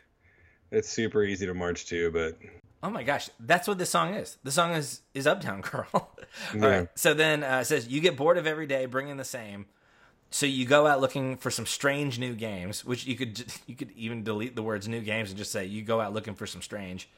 it's 0.71 0.89
super 0.89 1.25
easy 1.25 1.47
to 1.47 1.55
march 1.55 1.87
to, 1.87 2.13
but 2.13 2.39
Oh 2.83 2.91
my 2.91 3.03
gosh, 3.05 3.31
that's 3.39 3.69
what 3.69 3.79
this 3.79 3.91
song 3.91 4.15
is. 4.15 4.39
The 4.43 4.51
song 4.51 4.73
is 4.73 5.03
is 5.15 5.27
Uptown 5.27 5.61
Girl. 5.61 5.87
All 5.93 6.11
Yeah. 6.53 6.67
right. 6.69 6.89
So 6.95 7.15
then 7.15 7.45
uh, 7.45 7.61
it 7.61 7.67
says 7.67 7.89
you 7.89 8.01
get 8.01 8.17
bored 8.17 8.39
of 8.39 8.47
every 8.47 8.67
day 8.67 8.87
bringing 8.87 9.17
the 9.17 9.25
same. 9.25 9.67
So 10.31 10.47
you 10.47 10.67
go 10.67 10.87
out 10.87 11.01
looking 11.01 11.37
for 11.37 11.51
some 11.51 11.67
strange 11.67 12.19
new 12.19 12.35
games, 12.35 12.85
which 12.85 13.07
you 13.07 13.17
could 13.17 13.45
you 13.67 13.77
could 13.77 13.93
even 13.93 14.25
delete 14.25 14.57
the 14.57 14.63
words 14.63 14.89
new 14.89 15.01
games 15.03 15.31
and 15.31 15.39
just 15.39 15.53
say 15.53 15.65
you 15.67 15.83
go 15.83 16.01
out 16.01 16.13
looking 16.15 16.35
for 16.35 16.47
some 16.47 16.63
strange. 16.63 17.09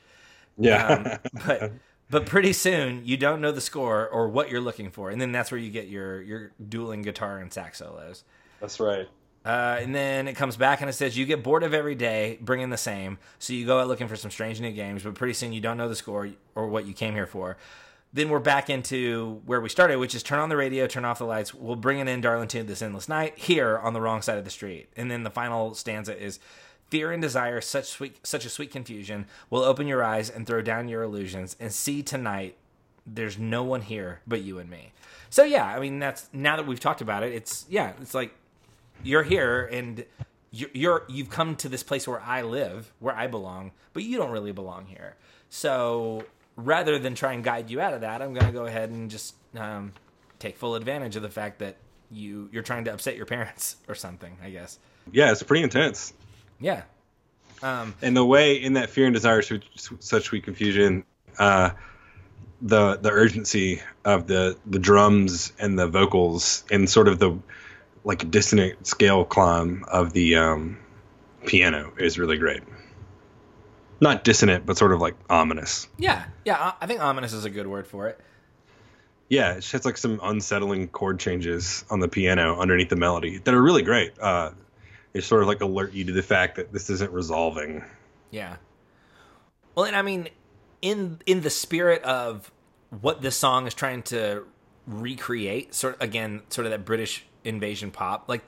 yeah. 0.59 0.87
Um, 0.89 1.13
but 1.47 1.73
but 2.11 2.27
pretty 2.27 2.53
soon 2.53 3.03
you 3.05 3.17
don't 3.17 3.41
know 3.41 3.53
the 3.53 3.61
score 3.61 4.09
or 4.09 4.29
what 4.29 4.51
you're 4.51 4.61
looking 4.61 4.91
for, 4.91 5.11
and 5.11 5.21
then 5.21 5.33
that's 5.33 5.51
where 5.51 5.61
you 5.61 5.71
get 5.71 5.89
your 5.89 6.23
your 6.23 6.53
dueling 6.69 7.03
guitar 7.03 7.39
and 7.39 7.53
sax 7.53 7.79
solos. 7.79 8.25
That's 8.61 8.81
right. 8.81 9.09
Uh, 9.45 9.77
and 9.79 9.95
then 9.95 10.27
it 10.27 10.35
comes 10.35 10.57
back 10.57 10.81
and 10.81 10.89
it 10.89 10.95
says 10.95 11.19
you 11.19 11.27
get 11.27 11.43
bored 11.43 11.63
of 11.63 11.75
every 11.75 11.95
day 11.95 12.39
bringing 12.41 12.71
the 12.71 12.77
same, 12.77 13.19
so 13.39 13.53
you 13.53 13.67
go 13.67 13.79
out 13.79 13.89
looking 13.89 14.09
for 14.09 14.17
some 14.17 14.31
strange 14.31 14.61
new 14.61 14.73
games, 14.73 15.03
but 15.03 15.15
pretty 15.15 15.35
soon 15.35 15.53
you 15.53 15.61
don't 15.61 15.77
know 15.77 15.89
the 15.89 15.95
score 15.95 16.31
or 16.55 16.69
what 16.69 16.87
you 16.87 16.95
came 16.95 17.15
here 17.15 17.27
for. 17.27 17.59
Then 18.15 18.29
we're 18.29 18.39
back 18.39 18.71
into 18.71 19.43
where 19.45 19.61
we 19.61 19.69
started, 19.69 19.99
which 19.99 20.15
is 20.15 20.23
turn 20.23 20.39
on 20.39 20.49
the 20.49 20.57
radio, 20.57 20.87
turn 20.87 21.05
off 21.05 21.19
the 21.19 21.27
lights. 21.27 21.53
We'll 21.53 21.75
bring 21.75 21.99
it 21.99 22.09
in, 22.09 22.21
darling, 22.21 22.47
to 22.49 22.63
this 22.63 22.81
endless 22.81 23.09
night 23.09 23.37
here 23.37 23.77
on 23.77 23.93
the 23.93 24.01
wrong 24.01 24.23
side 24.23 24.39
of 24.39 24.45
the 24.45 24.51
street. 24.51 24.89
And 24.97 25.11
then 25.11 25.25
the 25.25 25.31
final 25.31 25.75
stanza 25.75 26.17
is 26.17 26.39
fear 26.91 27.11
and 27.11 27.21
desire, 27.21 27.61
such 27.61 27.87
sweet, 27.87 28.25
such 28.25 28.45
a 28.45 28.49
sweet 28.49 28.71
confusion, 28.71 29.27
will 29.51 29.63
open 29.63 29.89
your 29.89 30.05
eyes 30.05 30.31
and 30.31 30.47
throw 30.47 30.63
down 30.63 30.89
your 30.89 31.03
illusions 31.03 31.57
and 31.59 31.73
see 31.73 32.05
tonight 32.05 32.57
there's 33.05 33.37
no 33.37 33.65
one 33.65 33.83
here 33.83 34.21
but 34.27 34.43
you 34.43 34.59
and 34.61 34.71
me. 34.71 34.93
So 35.29 35.43
yeah, 35.43 35.67
I 35.67 35.81
mean 35.81 35.99
that's 35.99 36.29
now 36.33 36.57
that 36.57 36.67
we've 36.67 36.81
talked 36.81 37.01
about 37.01 37.25
it, 37.25 37.33
it's 37.33 37.67
yeah, 37.69 37.95
it's 38.01 38.15
like 38.15 38.33
you're 39.03 39.23
here 39.23 39.67
and 39.71 40.05
you're, 40.51 40.71
you're 40.73 41.05
you've 41.09 41.31
come 41.31 41.57
to 41.57 41.69
this 41.69 41.83
place 41.83 42.07
where 42.07 42.21
I 42.21 42.43
live, 42.43 42.93
where 43.01 43.15
I 43.15 43.27
belong, 43.27 43.73
but 43.93 44.03
you 44.05 44.17
don't 44.17 44.31
really 44.31 44.53
belong 44.53 44.87
here. 44.87 45.17
So 45.51 46.25
rather 46.57 46.99
than 46.99 47.15
try 47.15 47.33
and 47.33 47.43
guide 47.43 47.71
you 47.71 47.81
out 47.81 47.95
of 47.95 48.03
that, 48.03 48.23
I'm 48.23 48.35
going 48.35 48.47
to 48.47 48.53
go 48.53 48.67
ahead 48.67 48.91
and 48.91 49.11
just 49.11 49.35
um, 49.57 49.93
take 50.39 50.57
full 50.57 50.75
advantage 50.75 51.17
of 51.17 51.23
the 51.23 51.29
fact 51.31 51.59
that 51.59 51.77
you 52.11 52.49
you're 52.53 52.63
trying 52.63 52.85
to 52.85 52.93
upset 52.93 53.17
your 53.17 53.27
parents 53.27 53.77
or 53.89 53.95
something. 53.95 54.37
I 54.43 54.51
guess. 54.51 54.79
Yeah, 55.13 55.33
it's 55.33 55.43
pretty 55.43 55.65
intense. 55.65 56.13
Yeah. 56.61 56.83
Um, 57.63 57.95
And 58.03 58.17
the 58.17 58.25
way 58.25 58.57
in 58.57 58.75
that 58.75 58.91
fear 58.91 59.07
and 59.07 59.15
desire, 59.15 59.43
such, 59.43 59.65
such 60.01 60.25
sweet 60.25 60.45
confusion, 60.45 61.05
uh, 61.39 61.71
the 62.63 62.97
the 62.97 63.11
urgency 63.11 63.83
of 64.05 64.27
the 64.27 64.57
the 64.67 64.79
drums 64.79 65.53
and 65.59 65.79
the 65.79 65.87
vocals 65.87 66.65
and 66.71 66.89
sort 66.89 67.09
of 67.09 67.19
the 67.19 67.39
like 68.05 68.31
dissonant 68.31 68.87
scale 68.87 69.25
climb 69.25 69.85
of 69.89 70.13
the 70.13 70.37
um, 70.37 70.79
piano 71.47 71.93
is 71.99 72.19
really 72.19 72.37
great. 72.37 72.63
Not 74.01 74.25
dissonant, 74.25 74.67
but 74.67 74.77
sort 74.77 74.93
of 74.93 75.01
like 75.01 75.15
ominous. 75.31 75.89
yeah. 75.99 76.25
Yeah. 76.45 76.59
I- 76.59 76.75
I 76.83 76.87
think 76.87 77.01
ominous 77.01 77.33
is 77.33 77.45
a 77.45 77.51
good 77.51 77.67
word 77.67 77.87
for 77.87 78.09
it. 78.09 78.21
Yeah, 79.31 79.53
it 79.55 79.71
has 79.71 79.85
like 79.87 79.97
some 79.97 80.21
unsettling 80.23 80.89
chord 80.89 81.19
changes 81.19 81.85
on 81.91 82.01
the 82.01 82.09
piano 82.09 82.61
underneath 82.61 82.91
the 82.91 82.97
melody 82.97 83.39
that 83.39 83.55
are 83.55 83.63
really 83.63 83.83
great. 83.83 84.13
Uh, 84.21 84.51
They 85.15 85.21
sort 85.21 85.43
of 85.43 85.49
like 85.49 85.61
alert 85.63 85.93
you 85.95 86.05
to 86.05 86.13
the 86.13 86.23
fact 86.23 86.57
that 86.57 86.73
this 86.73 86.91
isn't 86.91 87.11
resolving. 87.13 87.85
Yeah. 88.31 88.57
Well, 89.75 89.87
and 89.87 89.97
I 89.97 90.03
mean, 90.03 90.29
in 90.83 91.21
in 91.25 91.41
the 91.41 91.51
spirit 91.51 92.03
of 92.03 92.51
what 93.01 93.23
this 93.23 93.37
song 93.37 93.67
is 93.67 93.75
trying 93.75 94.03
to 94.05 94.45
recreate, 94.87 95.73
sort 95.75 95.95
of, 95.95 96.03
again, 96.03 96.43
sort 96.51 96.67
of 96.67 96.73
that 96.73 96.85
British 96.85 97.25
invasion 97.45 97.91
pop, 97.91 98.29
like 98.29 98.43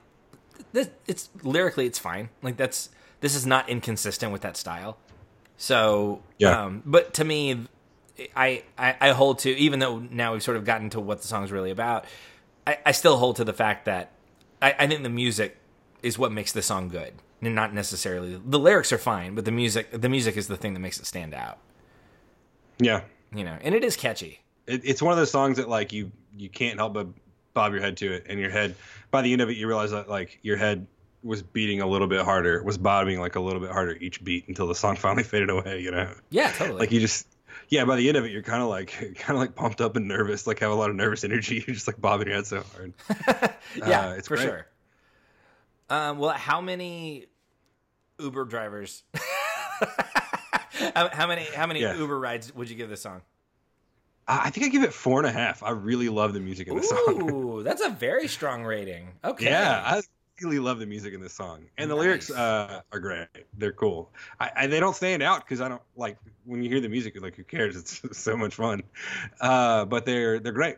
this, 0.72 0.88
it's 1.06 1.28
lyrically, 1.42 1.86
it's 1.86 1.98
fine. 1.98 2.28
Like 2.42 2.56
that's 2.56 2.90
this 3.20 3.34
is 3.34 3.46
not 3.46 3.68
inconsistent 3.68 4.32
with 4.32 4.42
that 4.42 4.56
style. 4.56 4.98
So, 5.56 6.22
Yeah. 6.38 6.64
um, 6.64 6.82
but 6.84 7.14
to 7.14 7.24
me, 7.24 7.66
I, 8.34 8.62
I 8.78 8.96
I 9.00 9.10
hold 9.10 9.38
to 9.40 9.50
even 9.50 9.78
though 9.78 9.98
now 9.98 10.32
we've 10.32 10.42
sort 10.42 10.56
of 10.56 10.64
gotten 10.64 10.90
to 10.90 11.00
what 11.00 11.22
the 11.22 11.28
song's 11.28 11.52
really 11.52 11.70
about, 11.70 12.04
I, 12.66 12.78
I 12.86 12.92
still 12.92 13.16
hold 13.18 13.36
to 13.36 13.44
the 13.44 13.52
fact 13.52 13.84
that 13.86 14.10
I, 14.60 14.74
I 14.78 14.86
think 14.86 15.02
the 15.02 15.08
music 15.08 15.56
is 16.02 16.18
what 16.18 16.32
makes 16.32 16.52
the 16.52 16.62
song 16.62 16.88
good, 16.88 17.14
and 17.42 17.54
not 17.54 17.72
necessarily 17.74 18.40
the 18.44 18.58
lyrics 18.58 18.92
are 18.92 18.98
fine, 18.98 19.34
but 19.34 19.44
the 19.44 19.50
music 19.52 19.90
the 19.92 20.08
music 20.08 20.36
is 20.36 20.46
the 20.48 20.56
thing 20.56 20.74
that 20.74 20.80
makes 20.80 20.98
it 21.00 21.06
stand 21.06 21.34
out. 21.34 21.58
Yeah, 22.78 23.02
You 23.34 23.44
know, 23.44 23.56
and 23.62 23.74
it 23.74 23.82
is 23.84 23.96
catchy. 23.96 24.40
it, 24.66 24.82
it's 24.84 25.00
one 25.00 25.12
of 25.12 25.18
those 25.18 25.30
songs 25.30 25.56
that 25.56 25.68
like 25.68 25.92
you 25.92 26.12
you 26.36 26.48
can't 26.50 26.78
help 26.78 26.92
but 26.94 27.06
bob 27.56 27.72
your 27.72 27.82
head 27.82 27.96
to 27.96 28.12
it, 28.12 28.26
and 28.28 28.38
your 28.38 28.50
head 28.50 28.76
by 29.10 29.22
the 29.22 29.32
end 29.32 29.42
of 29.42 29.50
it 29.50 29.56
you 29.56 29.66
realize 29.66 29.90
that 29.90 30.08
like 30.08 30.38
your 30.42 30.56
head 30.56 30.86
was 31.24 31.42
beating 31.42 31.80
a 31.80 31.86
little 31.88 32.06
bit 32.06 32.20
harder, 32.24 32.62
was 32.62 32.78
bobbing 32.78 33.18
like 33.18 33.34
a 33.34 33.40
little 33.40 33.58
bit 33.60 33.70
harder 33.72 33.96
each 34.00 34.22
beat 34.22 34.46
until 34.46 34.68
the 34.68 34.74
song 34.76 34.94
finally 35.04 35.24
faded 35.24 35.50
away. 35.50 35.80
You 35.80 35.90
know, 35.90 36.14
Yeah, 36.30 36.52
totally. 36.52 36.78
like 36.78 36.92
you 36.92 37.00
just 37.00 37.26
yeah. 37.68 37.84
By 37.84 37.96
the 37.96 38.06
end 38.06 38.16
of 38.16 38.24
it, 38.24 38.30
you're 38.30 38.42
kind 38.42 38.62
of 38.62 38.68
like 38.68 38.90
kind 39.16 39.30
of 39.30 39.38
like 39.38 39.56
pumped 39.56 39.80
up 39.80 39.96
and 39.96 40.06
nervous, 40.06 40.46
like 40.46 40.60
have 40.60 40.70
a 40.70 40.74
lot 40.74 40.90
of 40.90 40.94
nervous 40.94 41.24
energy. 41.24 41.56
You're 41.66 41.74
just 41.74 41.88
like 41.88 42.00
bobbing 42.00 42.28
your 42.28 42.36
head 42.36 42.46
so 42.46 42.62
hard. 42.76 42.92
yeah, 43.76 44.10
uh, 44.10 44.12
it's 44.12 44.28
for 44.28 44.36
great. 44.36 44.46
sure. 44.46 44.66
Um, 45.90 46.18
well, 46.18 46.30
how 46.30 46.60
many 46.60 47.26
Uber 48.20 48.44
drivers? 48.44 49.02
how, 50.94 51.08
how 51.12 51.26
many 51.26 51.44
how 51.54 51.66
many 51.66 51.80
Yeah. 51.80 51.96
Uber 51.96 52.18
rides 52.18 52.54
would 52.54 52.68
you 52.70 52.76
give 52.76 52.88
this 52.88 53.00
song? 53.02 53.22
I 54.28 54.46
I 54.46 54.50
think 54.50 54.66
I 54.66 54.68
give 54.68 54.82
it 54.82 54.92
four 54.92 55.18
and 55.18 55.26
a 55.26 55.32
half. 55.32 55.62
I 55.62 55.70
really 55.70 56.08
love 56.08 56.34
the 56.34 56.40
music 56.40 56.68
in 56.68 56.76
the 56.76 56.82
song. 56.82 57.30
Ooh, 57.32 57.62
that's 57.62 57.82
a 57.82 57.90
very 57.90 58.28
strong 58.28 58.64
rating. 58.64 59.08
Okay. 59.24 59.46
Yeah, 59.46 59.82
I 59.84 60.02
really 60.42 60.58
love 60.58 60.78
the 60.78 60.86
music 60.86 61.14
in 61.14 61.20
this 61.20 61.32
song, 61.32 61.66
and 61.78 61.90
the 61.90 61.94
lyrics 61.94 62.30
uh, 62.30 62.82
are 62.92 63.00
great. 63.00 63.28
They're 63.56 63.72
cool. 63.72 64.10
I, 64.40 64.50
I 64.56 64.66
they 64.66 64.80
don't 64.80 64.96
stand 64.96 65.22
out 65.22 65.44
because 65.44 65.60
I 65.60 65.68
don't 65.68 65.82
like 65.96 66.18
when 66.44 66.62
you 66.62 66.68
hear 66.68 66.80
the 66.80 66.88
music. 66.88 67.14
You're 67.14 67.22
like, 67.22 67.36
who 67.36 67.44
cares? 67.44 67.76
It's 67.76 68.02
so 68.18 68.36
much 68.36 68.54
fun. 68.54 68.82
Uh, 69.40 69.84
but 69.84 70.04
they're 70.06 70.38
they're 70.38 70.52
great. 70.52 70.76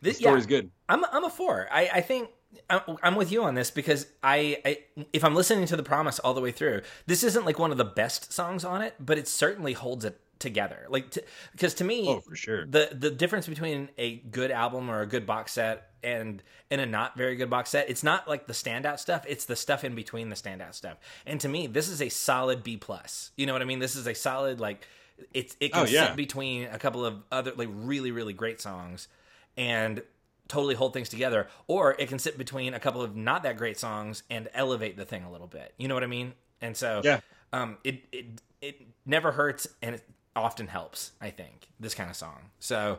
The 0.00 0.10
This, 0.10 0.20
yeah, 0.20 0.28
story's 0.28 0.46
good. 0.46 0.70
I'm 0.88 1.04
I'm 1.06 1.24
a 1.24 1.30
four. 1.30 1.68
I 1.70 1.88
I 1.94 2.00
think 2.00 2.30
I'm, 2.70 2.80
I'm 3.02 3.14
with 3.14 3.32
you 3.32 3.44
on 3.44 3.54
this 3.54 3.70
because 3.70 4.06
I, 4.22 4.58
I 4.64 4.78
if 5.12 5.24
I'm 5.24 5.34
listening 5.34 5.66
to 5.66 5.76
the 5.76 5.82
Promise 5.82 6.18
all 6.18 6.34
the 6.34 6.40
way 6.40 6.52
through, 6.52 6.82
this 7.06 7.22
isn't 7.22 7.44
like 7.44 7.58
one 7.58 7.70
of 7.70 7.78
the 7.78 7.84
best 7.84 8.32
songs 8.32 8.64
on 8.64 8.82
it, 8.82 8.94
but 9.00 9.18
it 9.18 9.28
certainly 9.28 9.72
holds 9.72 10.04
it 10.04 10.20
together. 10.38 10.86
Like 10.88 11.16
because 11.52 11.74
to 11.74 11.84
me, 11.84 12.06
Oh, 12.08 12.20
for 12.20 12.36
sure. 12.36 12.66
the 12.66 12.90
the 12.92 13.10
difference 13.10 13.46
between 13.46 13.88
a 13.98 14.16
good 14.16 14.50
album 14.50 14.90
or 14.90 15.00
a 15.00 15.06
good 15.06 15.26
box 15.26 15.52
set 15.52 15.90
and 16.02 16.42
and 16.70 16.80
a 16.80 16.86
not 16.86 17.16
very 17.16 17.36
good 17.36 17.50
box 17.50 17.70
set, 17.70 17.88
it's 17.88 18.02
not 18.02 18.28
like 18.28 18.46
the 18.46 18.52
standout 18.52 18.98
stuff. 18.98 19.24
It's 19.28 19.44
the 19.44 19.56
stuff 19.56 19.84
in 19.84 19.94
between 19.94 20.28
the 20.28 20.36
standout 20.36 20.74
stuff. 20.74 20.98
And 21.26 21.40
to 21.40 21.48
me, 21.48 21.66
this 21.66 21.88
is 21.88 22.00
a 22.02 22.08
solid 22.08 22.62
B 22.62 22.76
plus. 22.76 23.30
You 23.36 23.46
know 23.46 23.52
what 23.52 23.62
I 23.62 23.66
mean? 23.66 23.78
This 23.78 23.96
is 23.96 24.06
a 24.06 24.14
solid 24.14 24.60
like 24.60 24.86
it's 25.32 25.56
it 25.60 25.72
can 25.72 25.82
Oh, 25.82 25.86
yeah. 25.86 26.08
sit 26.08 26.16
between 26.16 26.64
a 26.66 26.78
couple 26.78 27.04
of 27.04 27.22
other 27.30 27.52
like 27.56 27.68
really 27.72 28.10
really 28.10 28.32
great 28.32 28.60
songs 28.60 29.08
and 29.56 30.02
totally 30.48 30.74
hold 30.74 30.92
things 30.92 31.08
together 31.08 31.48
or 31.68 31.94
it 31.98 32.08
can 32.08 32.18
sit 32.18 32.36
between 32.36 32.74
a 32.74 32.80
couple 32.80 33.00
of 33.00 33.16
not 33.16 33.44
that 33.44 33.56
great 33.56 33.78
songs 33.78 34.24
and 34.28 34.48
elevate 34.52 34.96
the 34.96 35.04
thing 35.04 35.24
a 35.24 35.30
little 35.32 35.46
bit 35.46 35.72
you 35.78 35.88
know 35.88 35.94
what 35.94 36.02
i 36.04 36.06
mean 36.08 36.34
and 36.60 36.76
so 36.76 37.00
Yeah. 37.02 37.20
um 37.52 37.78
it 37.82 38.04
it 38.12 38.26
it 38.60 38.82
never 39.06 39.32
hurts 39.32 39.66
and 39.80 39.94
it 39.94 40.02
often 40.36 40.66
helps 40.66 41.12
i 41.20 41.30
think 41.30 41.68
this 41.78 41.94
kind 41.94 42.10
of 42.10 42.16
song 42.16 42.50
so 42.58 42.98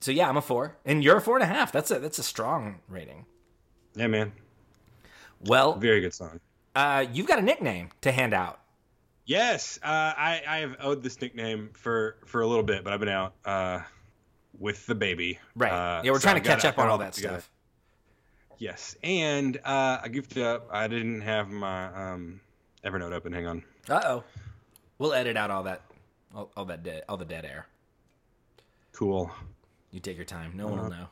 so 0.00 0.10
yeah 0.10 0.28
i'm 0.28 0.36
a 0.36 0.42
four 0.42 0.76
and 0.84 1.02
you're 1.02 1.16
a 1.16 1.20
four 1.20 1.36
and 1.36 1.42
a 1.42 1.46
half 1.46 1.72
that's 1.72 1.90
a 1.90 1.98
that's 1.98 2.18
a 2.18 2.22
strong 2.22 2.80
rating 2.88 3.24
Yeah, 3.94 4.06
man. 4.08 4.32
well 5.44 5.74
Very 5.74 6.00
good 6.00 6.14
song. 6.14 6.40
uh 6.74 7.04
you've 7.12 7.26
got 7.26 7.38
a 7.38 7.42
nickname 7.42 7.90
to 8.02 8.12
hand 8.12 8.34
out 8.34 8.60
Yes, 9.28 9.80
uh, 9.82 9.88
I 10.16 10.40
I 10.48 10.56
have 10.58 10.76
owed 10.78 11.02
this 11.02 11.20
nickname 11.20 11.70
for 11.72 12.14
for 12.26 12.42
a 12.42 12.46
little 12.46 12.62
bit, 12.62 12.84
but 12.84 12.92
I've 12.92 13.00
been 13.00 13.08
out 13.08 13.34
uh, 13.44 13.80
with 14.56 14.86
the 14.86 14.94
baby. 14.94 15.40
right 15.56 15.72
Uh, 15.72 16.00
yeah 16.04 16.12
we're 16.12 16.20
so 16.20 16.22
trying 16.22 16.36
I've 16.36 16.44
to 16.44 16.48
catch 16.48 16.64
up 16.64 16.78
on 16.78 16.86
all 16.88 16.98
that 16.98 17.12
together. 17.14 17.40
stuff 17.40 17.50
Yes, 18.58 18.96
and 19.02 19.56
uh, 19.64 19.98
I 20.00 20.08
goofed 20.12 20.36
up. 20.38 20.68
I 20.70 20.86
didn't 20.86 21.22
have 21.22 21.50
my 21.50 21.86
um, 22.12 22.40
Evernote 22.84 23.10
open. 23.12 23.32
Hang 23.32 23.46
on. 23.48 23.64
uh-oh 23.88 24.22
we'll 25.00 25.12
edit 25.12 25.36
out 25.36 25.50
all 25.50 25.64
that 25.64 25.82
all, 26.36 26.52
all 26.56 26.64
that 26.66 26.82
dead 26.84 27.02
all 27.08 27.16
the 27.16 27.24
dead 27.24 27.44
air 27.44 27.66
Cool. 28.92 29.30
you 29.90 30.00
take 30.00 30.16
your 30.16 30.24
time 30.24 30.52
no 30.54 30.68
one 30.68 30.80
will 30.80 30.90
know 30.90 31.08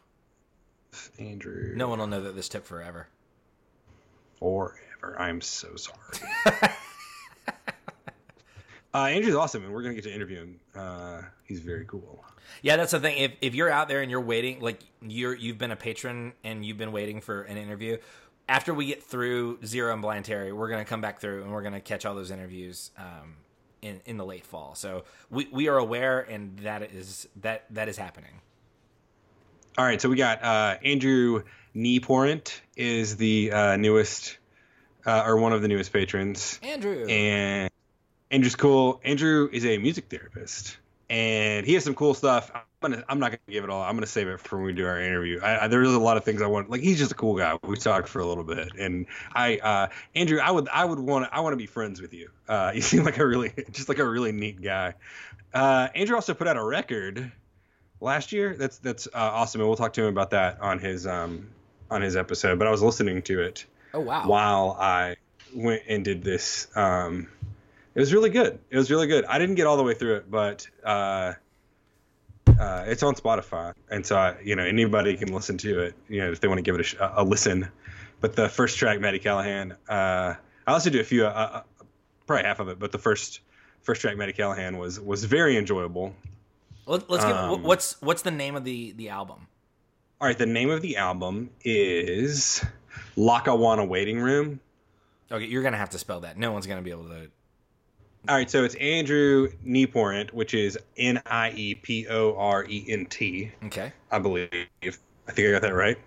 Andrew. 1.18 1.72
no 1.74 1.88
one 1.88 1.98
will 1.98 2.06
know 2.06 2.22
that 2.22 2.37
this 2.37 2.48
took 2.48 2.64
forever 2.64 3.08
forever. 4.38 5.16
I'm 5.18 5.40
so 5.40 5.76
sorry. 5.76 5.98
uh, 8.94 8.98
Andrew's 8.98 9.34
awesome, 9.34 9.64
and 9.64 9.72
we're 9.72 9.82
gonna 9.82 9.94
get 9.94 10.04
to 10.04 10.14
interview 10.14 10.38
him. 10.38 10.60
Uh, 10.74 11.22
he's 11.44 11.60
very 11.60 11.84
cool. 11.87 12.24
Yeah, 12.62 12.76
that's 12.76 12.92
the 12.92 13.00
thing. 13.00 13.18
If 13.18 13.32
if 13.40 13.54
you're 13.54 13.70
out 13.70 13.88
there 13.88 14.02
and 14.02 14.10
you're 14.10 14.20
waiting, 14.20 14.60
like 14.60 14.80
you're 15.02 15.34
you've 15.34 15.58
been 15.58 15.70
a 15.70 15.76
patron 15.76 16.32
and 16.42 16.64
you've 16.64 16.78
been 16.78 16.92
waiting 16.92 17.20
for 17.20 17.42
an 17.42 17.56
interview, 17.56 17.96
after 18.48 18.74
we 18.74 18.87
get 18.87 19.02
through 19.02 19.58
Zero 19.64 19.92
and 19.92 20.02
Blind 20.02 20.24
Terry, 20.24 20.52
we're 20.52 20.68
gonna 20.68 20.84
come 20.84 21.00
back 21.00 21.20
through 21.20 21.42
and 21.42 21.52
we're 21.52 21.62
gonna 21.62 21.80
catch 21.80 22.04
all 22.04 22.14
those 22.14 22.30
interviews 22.30 22.90
um, 22.98 23.37
in 23.85 24.01
in 24.07 24.16
the 24.16 24.25
late 24.25 24.47
fall. 24.47 24.75
So 24.75 25.05
we 25.31 25.47
we 25.53 25.68
are 25.68 25.77
aware, 25.77 26.20
and 26.20 26.59
that 26.61 26.83
is 26.83 27.29
that 27.42 27.66
that 27.70 27.88
is 27.88 27.97
happening. 27.97 28.40
All 29.77 29.85
right, 29.85 30.01
so 30.01 30.09
we 30.09 30.16
got 30.16 30.42
uh, 30.42 30.79
Andrew 30.85 31.42
Nieporent 31.77 32.61
is 32.77 33.16
the 33.16 33.53
uh, 33.53 33.77
newest, 33.77 34.38
uh, 35.05 35.25
or 35.27 35.37
one 35.37 35.53
of 35.53 35.62
the 35.62 35.68
newest 35.68 35.92
patrons, 35.92 36.59
Andrew, 36.62 37.07
and 37.07 37.70
Andrew's 38.31 38.57
cool. 38.57 39.01
Andrew 39.05 39.49
is 39.53 39.66
a 39.66 39.77
music 39.79 40.07
therapist, 40.09 40.79
and 41.11 41.66
he 41.66 41.75
has 41.75 41.85
some 41.85 41.94
cool 41.94 42.14
stuff. 42.14 42.51
I'm 42.85 42.90
gonna, 42.90 43.05
I'm 43.09 43.18
not 43.18 43.31
gonna 43.31 43.40
give 43.49 43.64
it 43.64 43.70
all. 43.70 43.83
I'm 43.83 43.97
gonna 43.97 44.07
save 44.07 44.29
it 44.29 44.40
for 44.40 44.57
when 44.57 44.66
we 44.66 44.73
do 44.73 44.87
our 44.87 45.01
interview. 45.01 45.40
I, 45.42 45.64
I, 45.64 45.68
there's 45.68 45.92
a 45.92 45.99
lot 45.99 46.16
of 46.16 46.25
things 46.25 46.42
I 46.42 46.47
want. 46.47 46.70
Like 46.70 46.83
he's 46.83 46.99
just 46.99 47.12
a 47.12 47.14
cool 47.14 47.37
guy. 47.37 47.59
We 47.62 47.77
talked 47.77 48.09
for 48.09 48.20
a 48.20 48.27
little 48.27 48.44
bit, 48.44 48.73
and 48.79 49.07
I, 49.35 49.59
uh, 49.59 49.88
Andrew, 50.14 50.38
I 50.38 50.51
would, 50.51 50.68
I 50.68 50.85
would 50.85 50.99
want, 50.99 51.29
I 51.33 51.40
want 51.40 51.53
to 51.55 51.57
be 51.57 51.66
friends 51.66 52.01
with 52.01 52.12
you. 52.12 52.31
Uh, 52.49 52.73
you 52.75 52.81
seem 52.81 53.05
like 53.05 53.18
a 53.18 53.27
really, 53.27 53.53
just 53.70 53.88
like 53.88 53.99
a 53.99 54.09
really 54.09 54.33
neat 54.33 54.61
guy. 54.61 54.94
Uh, 55.53 55.88
Andrew 55.94 56.16
also 56.16 56.35
put 56.35 56.47
out 56.47 56.57
a 56.57 56.64
record 56.64 57.33
last 58.01 58.33
year. 58.33 58.55
That's 58.57 58.79
that's 58.79 59.07
uh, 59.07 59.11
awesome, 59.14 59.61
and 59.61 59.68
we'll 59.68 59.77
talk 59.77 59.92
to 59.94 60.03
him 60.03 60.09
about 60.09 60.31
that 60.31 60.61
on 60.61 60.79
his 60.79 61.07
um 61.07 61.49
on 61.90 62.03
his 62.03 62.16
episode. 62.16 62.59
But 62.59 62.68
I 62.68 62.70
was 62.70 62.83
listening 62.83 63.23
to 63.23 63.40
it 63.40 63.64
oh 63.94 64.01
wow, 64.01 64.29
while 64.29 64.77
I 64.79 65.16
went 65.55 65.83
and 65.88 66.05
did 66.05 66.23
this. 66.23 66.68
Um, 66.77 67.29
it 67.94 68.01
was 68.01 68.12
really 68.12 68.31
good. 68.31 68.59
It 68.70 68.77
was 68.77 68.90
really 68.90 69.07
good. 69.07 69.25
I 69.25 69.38
didn't 69.38 69.55
get 69.55 69.68
all 69.68 69.77
the 69.77 69.85
way 69.85 69.94
through 69.94 70.16
it, 70.16 70.29
but 70.29 70.66
uh, 70.83 71.35
uh, 72.58 72.84
it's 72.86 73.02
on 73.02 73.14
Spotify, 73.14 73.74
and 73.90 74.04
so 74.04 74.16
I, 74.16 74.36
you 74.42 74.56
know 74.56 74.64
anybody 74.64 75.16
can 75.16 75.32
listen 75.32 75.58
to 75.58 75.80
it. 75.80 75.94
You 76.08 76.20
know 76.20 76.32
if 76.32 76.40
they 76.40 76.48
want 76.48 76.58
to 76.58 76.62
give 76.62 76.74
it 76.74 76.80
a, 76.80 76.84
sh- 76.84 76.96
a 77.00 77.24
listen. 77.24 77.68
But 78.20 78.36
the 78.36 78.48
first 78.48 78.78
track, 78.78 79.00
Maddie 79.00 79.18
Callahan, 79.18 79.76
uh, 79.88 80.34
I 80.66 80.72
listened 80.72 80.94
to 80.94 81.00
a 81.00 81.04
few, 81.04 81.26
uh, 81.26 81.28
uh, 81.28 81.62
probably 82.26 82.44
half 82.44 82.58
of 82.58 82.68
it, 82.68 82.78
but 82.78 82.90
the 82.90 82.98
first 82.98 83.40
first 83.82 84.00
track, 84.00 84.16
Maddie 84.16 84.32
Callahan, 84.32 84.78
was 84.78 84.98
was 85.00 85.24
very 85.24 85.56
enjoyable. 85.56 86.14
Let, 86.86 87.08
let's 87.08 87.24
give 87.24 87.36
um, 87.36 87.62
what's 87.62 88.00
what's 88.00 88.22
the 88.22 88.30
name 88.30 88.56
of 88.56 88.64
the 88.64 88.92
the 88.92 89.08
album? 89.10 89.46
All 90.20 90.28
right, 90.28 90.38
the 90.38 90.46
name 90.46 90.70
of 90.70 90.80
the 90.80 90.96
album 90.96 91.50
is 91.64 92.64
Lackawanna 93.16 93.84
Waiting 93.84 94.20
Room. 94.20 94.60
Okay, 95.30 95.46
you're 95.46 95.62
gonna 95.62 95.76
have 95.76 95.90
to 95.90 95.98
spell 95.98 96.20
that. 96.20 96.38
No 96.38 96.52
one's 96.52 96.66
gonna 96.66 96.82
be 96.82 96.90
able 96.90 97.08
to. 97.08 97.30
All 98.26 98.34
right, 98.34 98.50
so 98.50 98.64
it's 98.64 98.74
Andrew 98.76 99.50
Nieporent, 99.66 100.32
which 100.32 100.54
is 100.54 100.78
N 100.96 101.20
I 101.26 101.50
E 101.50 101.74
P 101.74 102.06
O 102.08 102.34
R 102.37 102.64
E 102.64 102.84
N 102.88 103.04
T, 103.06 103.52
Okay, 103.66 103.92
I 104.10 104.18
believe. 104.18 104.48
I 104.82 105.32
think 105.32 105.48
I 105.48 105.50
got 105.52 105.62
that 105.62 105.74
right. 105.74 105.98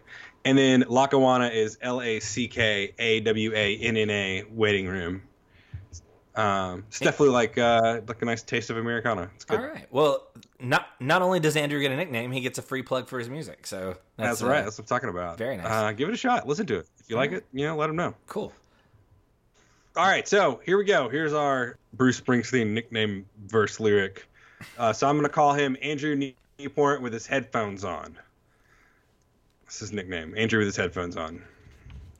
And 0.43 0.57
then 0.57 0.85
Lackawanna 0.87 1.49
is 1.49 1.77
L 1.81 2.01
A 2.01 2.19
C 2.19 2.47
K 2.47 2.93
A 2.97 3.19
W 3.19 3.51
A 3.53 3.77
N 3.77 3.97
N 3.97 4.09
A 4.09 4.43
Waiting 4.49 4.87
Room. 4.87 5.21
Um, 6.35 6.83
it's 6.87 6.99
definitely 6.99 7.29
like 7.29 7.57
uh, 7.57 8.01
like 8.07 8.21
a 8.21 8.25
nice 8.25 8.41
taste 8.43 8.69
of 8.71 8.77
Americana. 8.77 9.29
It's 9.35 9.45
good. 9.45 9.59
all 9.59 9.65
right. 9.67 9.87
Well, 9.91 10.27
not 10.59 10.87
not 10.99 11.21
only 11.21 11.39
does 11.39 11.55
Andrew 11.55 11.79
get 11.81 11.91
a 11.91 11.95
nickname, 11.95 12.31
he 12.31 12.41
gets 12.41 12.57
a 12.57 12.61
free 12.63 12.81
plug 12.83 13.07
for 13.07 13.19
his 13.19 13.29
music. 13.29 13.67
So 13.67 13.95
That's, 14.17 14.39
that's, 14.39 14.41
right. 14.41 14.59
uh, 14.59 14.63
That's 14.63 14.77
what 14.79 14.83
I'm 14.83 14.87
talking 14.87 15.09
about. 15.09 15.37
very 15.37 15.57
nice. 15.57 15.67
Uh, 15.67 15.91
give 15.91 16.09
it 16.09 16.13
a 16.13 16.17
shot. 16.17 16.47
Listen 16.47 16.65
to 16.67 16.77
it. 16.79 16.87
If 16.99 17.09
you 17.09 17.15
like 17.15 17.29
Alright. 17.29 17.43
it, 17.53 17.57
you 17.59 17.65
know, 17.67 17.75
let 17.75 17.89
him 17.91 17.95
know. 17.95 18.15
cool. 18.27 18.53
All 19.97 20.05
right, 20.05 20.27
so 20.27 20.61
here 20.63 20.77
we 20.77 20.85
go. 20.85 21.09
Here's 21.09 21.33
our 21.33 21.75
Bruce 21.93 22.21
Springsteen 22.21 22.67
nickname 22.67 23.25
verse 23.47 23.79
lyric. 23.79 24.27
Uh, 24.77 24.93
so 24.93 25.09
I'm 25.09 25.15
going 25.15 25.25
to 25.25 25.33
call 25.33 25.53
him 25.53 25.75
Andrew 25.81 26.33
Newport 26.59 27.01
with 27.01 27.13
his 27.13 27.25
headphones 27.25 27.83
on. 27.83 28.15
That's 29.63 29.79
his 29.79 29.91
nickname, 29.91 30.35
Andrew 30.37 30.59
with 30.59 30.67
his 30.67 30.75
headphones 30.75 31.17
on. 31.17 31.41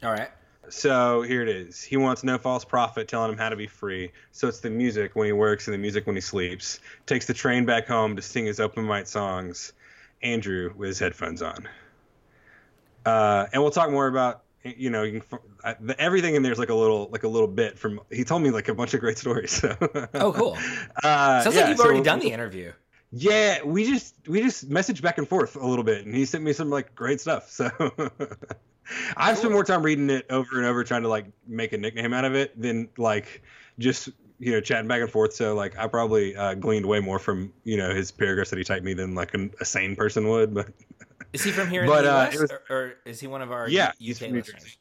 All 0.02 0.12
right. 0.12 0.32
So 0.70 1.22
here 1.22 1.44
it 1.44 1.50
is. 1.50 1.84
He 1.84 1.98
wants 1.98 2.24
no 2.24 2.40
false 2.40 2.66
prophet 2.66 3.08
telling 3.08 3.32
him 3.32 3.38
how 3.38 3.50
to 3.50 3.56
be 3.56 3.68
free. 3.68 4.12
So 4.32 4.48
it's 4.48 4.60
the 4.60 4.72
music 4.72 5.16
when 5.16 5.28
he 5.28 5.32
works 5.32 5.68
and 5.68 5.74
the 5.76 5.78
music 5.78 6.08
when 6.08 6.16
he 6.16 6.22
sleeps. 6.22 6.80
Takes 7.06 7.28
the 7.28 7.36
train 7.36 7.64
back 7.64 7.88
home 7.88 8.16
to 8.16 8.24
sing 8.24 8.48
his 8.48 8.60
open 8.60 8.88
mic 8.88 9.06
songs. 9.06 9.74
Andrew 10.24 10.74
with 10.76 10.88
his 10.88 10.98
headphones 10.98 11.44
on. 11.44 11.70
Uh, 13.06 13.46
and 13.54 13.62
we'll 13.62 13.70
talk 13.70 13.92
more 13.92 14.08
about 14.08 14.42
you 14.78 14.90
know 14.90 15.04
you 15.04 15.22
can, 15.22 15.40
uh, 15.64 15.74
the, 15.80 16.00
everything 16.00 16.36
in 16.36 16.44
there's 16.44 16.60
like 16.60 16.70
a 16.70 16.76
little 16.76 17.10
like 17.12 17.24
a 17.24 17.28
little 17.28 17.48
bit 17.48 17.78
from 17.78 18.00
he 18.12 18.24
told 18.24 18.42
me 18.42 18.52
like 18.52 18.68
a 18.68 18.74
bunch 18.74 18.94
of 18.94 19.00
great 19.00 19.18
stories. 19.24 19.52
So. 19.52 19.76
oh, 20.16 20.34
cool. 20.34 20.58
Uh, 21.04 21.42
Sounds 21.42 21.56
yeah, 21.56 21.62
like 21.62 21.70
you've 21.70 21.78
so- 21.78 21.86
already 21.86 22.04
done 22.04 22.20
the 22.20 22.32
interview. 22.32 22.72
Yeah, 23.12 23.64
we 23.64 23.86
just 23.86 24.16
we 24.28 24.42
just 24.42 24.70
messaged 24.70 25.02
back 25.02 25.18
and 25.18 25.28
forth 25.28 25.56
a 25.56 25.66
little 25.66 25.84
bit, 25.84 26.06
and 26.06 26.14
he 26.14 26.26
sent 26.26 26.44
me 26.44 26.52
some 26.52 26.70
like 26.70 26.94
great 26.94 27.22
stuff. 27.22 27.50
So 27.50 27.70
I've 29.18 29.38
spent 29.38 29.54
more 29.54 29.64
time 29.64 29.82
reading 29.82 30.10
it 30.10 30.26
over 30.30 30.58
and 30.58 30.66
over, 30.66 30.84
trying 30.84 31.04
to 31.04 31.08
like 31.08 31.26
make 31.48 31.72
a 31.72 31.78
nickname 31.78 32.14
out 32.14 32.26
of 32.26 32.36
it 32.36 32.60
than 32.60 32.90
like 32.98 33.44
just 33.80 34.10
you 34.40 34.52
know 34.52 34.60
chatting 34.60 34.90
back 34.90 35.02
and 35.02 35.10
forth. 35.10 35.34
So 35.34 35.56
like 35.56 35.78
I 35.78 35.88
probably 35.88 36.36
uh, 36.36 36.56
gleaned 36.56 36.86
way 36.86 37.00
more 37.00 37.18
from 37.18 37.54
you 37.64 37.78
know 37.78 37.94
his 37.94 38.12
paragraphs 38.12 38.50
that 38.50 38.58
he 38.58 38.66
typed 38.66 38.84
me 38.84 38.94
than 38.94 39.16
like 39.16 39.34
an, 39.34 39.52
a 39.62 39.66
sane 39.66 39.96
person 39.96 40.28
would. 40.28 40.54
But 40.54 40.68
Is 41.34 41.44
he 41.44 41.52
from 41.52 41.70
here 41.70 41.82
in 41.84 41.88
But, 41.88 42.04
the 42.04 42.12
uh, 42.14 42.22
U.S. 42.24 42.36
it 42.36 42.42
was- 42.42 42.52
or, 42.52 42.62
or 42.70 42.94
is 43.06 43.20
he 43.20 43.28
one 43.28 43.42
of 43.42 43.52
our 43.52 43.68
Yeah, 43.70 43.92
U- 44.00 44.08
he's 44.08 44.18
UK 44.18 44.26
from 44.28 44.32
New 44.34 44.40
listeners? 44.40 44.64
Jersey. 44.64 44.78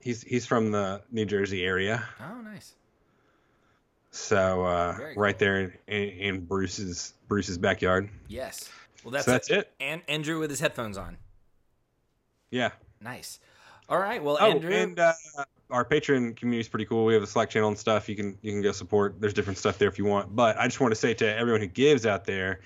he's 0.00 0.22
he's 0.22 0.46
from 0.46 0.70
the 0.70 1.02
New 1.10 1.24
Jersey 1.24 1.64
area, 1.64 2.04
Oh, 2.20 2.40
nice. 2.42 2.74
so 4.10 4.64
uh, 4.64 4.92
Very 4.96 5.16
right 5.16 5.38
there 5.38 5.74
in, 5.86 6.02
in 6.08 6.40
Bruce's 6.44 7.14
Bruce's 7.28 7.58
backyard. 7.58 8.08
Yes. 8.28 8.68
Well, 9.04 9.10
that's, 9.12 9.24
so 9.24 9.30
that's 9.32 9.50
it. 9.50 9.72
And 9.80 10.02
Andrew 10.08 10.38
with 10.38 10.50
his 10.50 10.60
headphones 10.60 10.96
on. 10.96 11.16
Yeah. 12.50 12.70
Nice. 13.00 13.40
All 13.88 13.98
right. 13.98 14.22
Well, 14.22 14.38
Oh, 14.40 14.50
Andrew. 14.52 14.70
and 14.72 14.98
uh, 15.00 15.12
our 15.70 15.84
Patreon 15.84 16.36
community 16.36 16.60
is 16.60 16.68
pretty 16.68 16.84
cool. 16.84 17.04
We 17.04 17.14
have 17.14 17.22
a 17.22 17.26
Slack 17.26 17.50
channel 17.50 17.68
and 17.68 17.76
stuff. 17.78 18.08
You 18.08 18.14
can 18.14 18.38
you 18.42 18.52
can 18.52 18.62
go 18.62 18.70
support. 18.72 19.20
There's 19.20 19.34
different 19.34 19.58
stuff 19.58 19.78
there 19.78 19.88
if 19.88 19.98
you 19.98 20.04
want. 20.04 20.36
But 20.36 20.56
I 20.58 20.66
just 20.66 20.78
want 20.80 20.92
to 20.92 21.00
say 21.00 21.14
to 21.14 21.36
everyone 21.36 21.60
who 21.62 21.66
gives 21.66 22.06
out 22.06 22.24
there, 22.26 22.60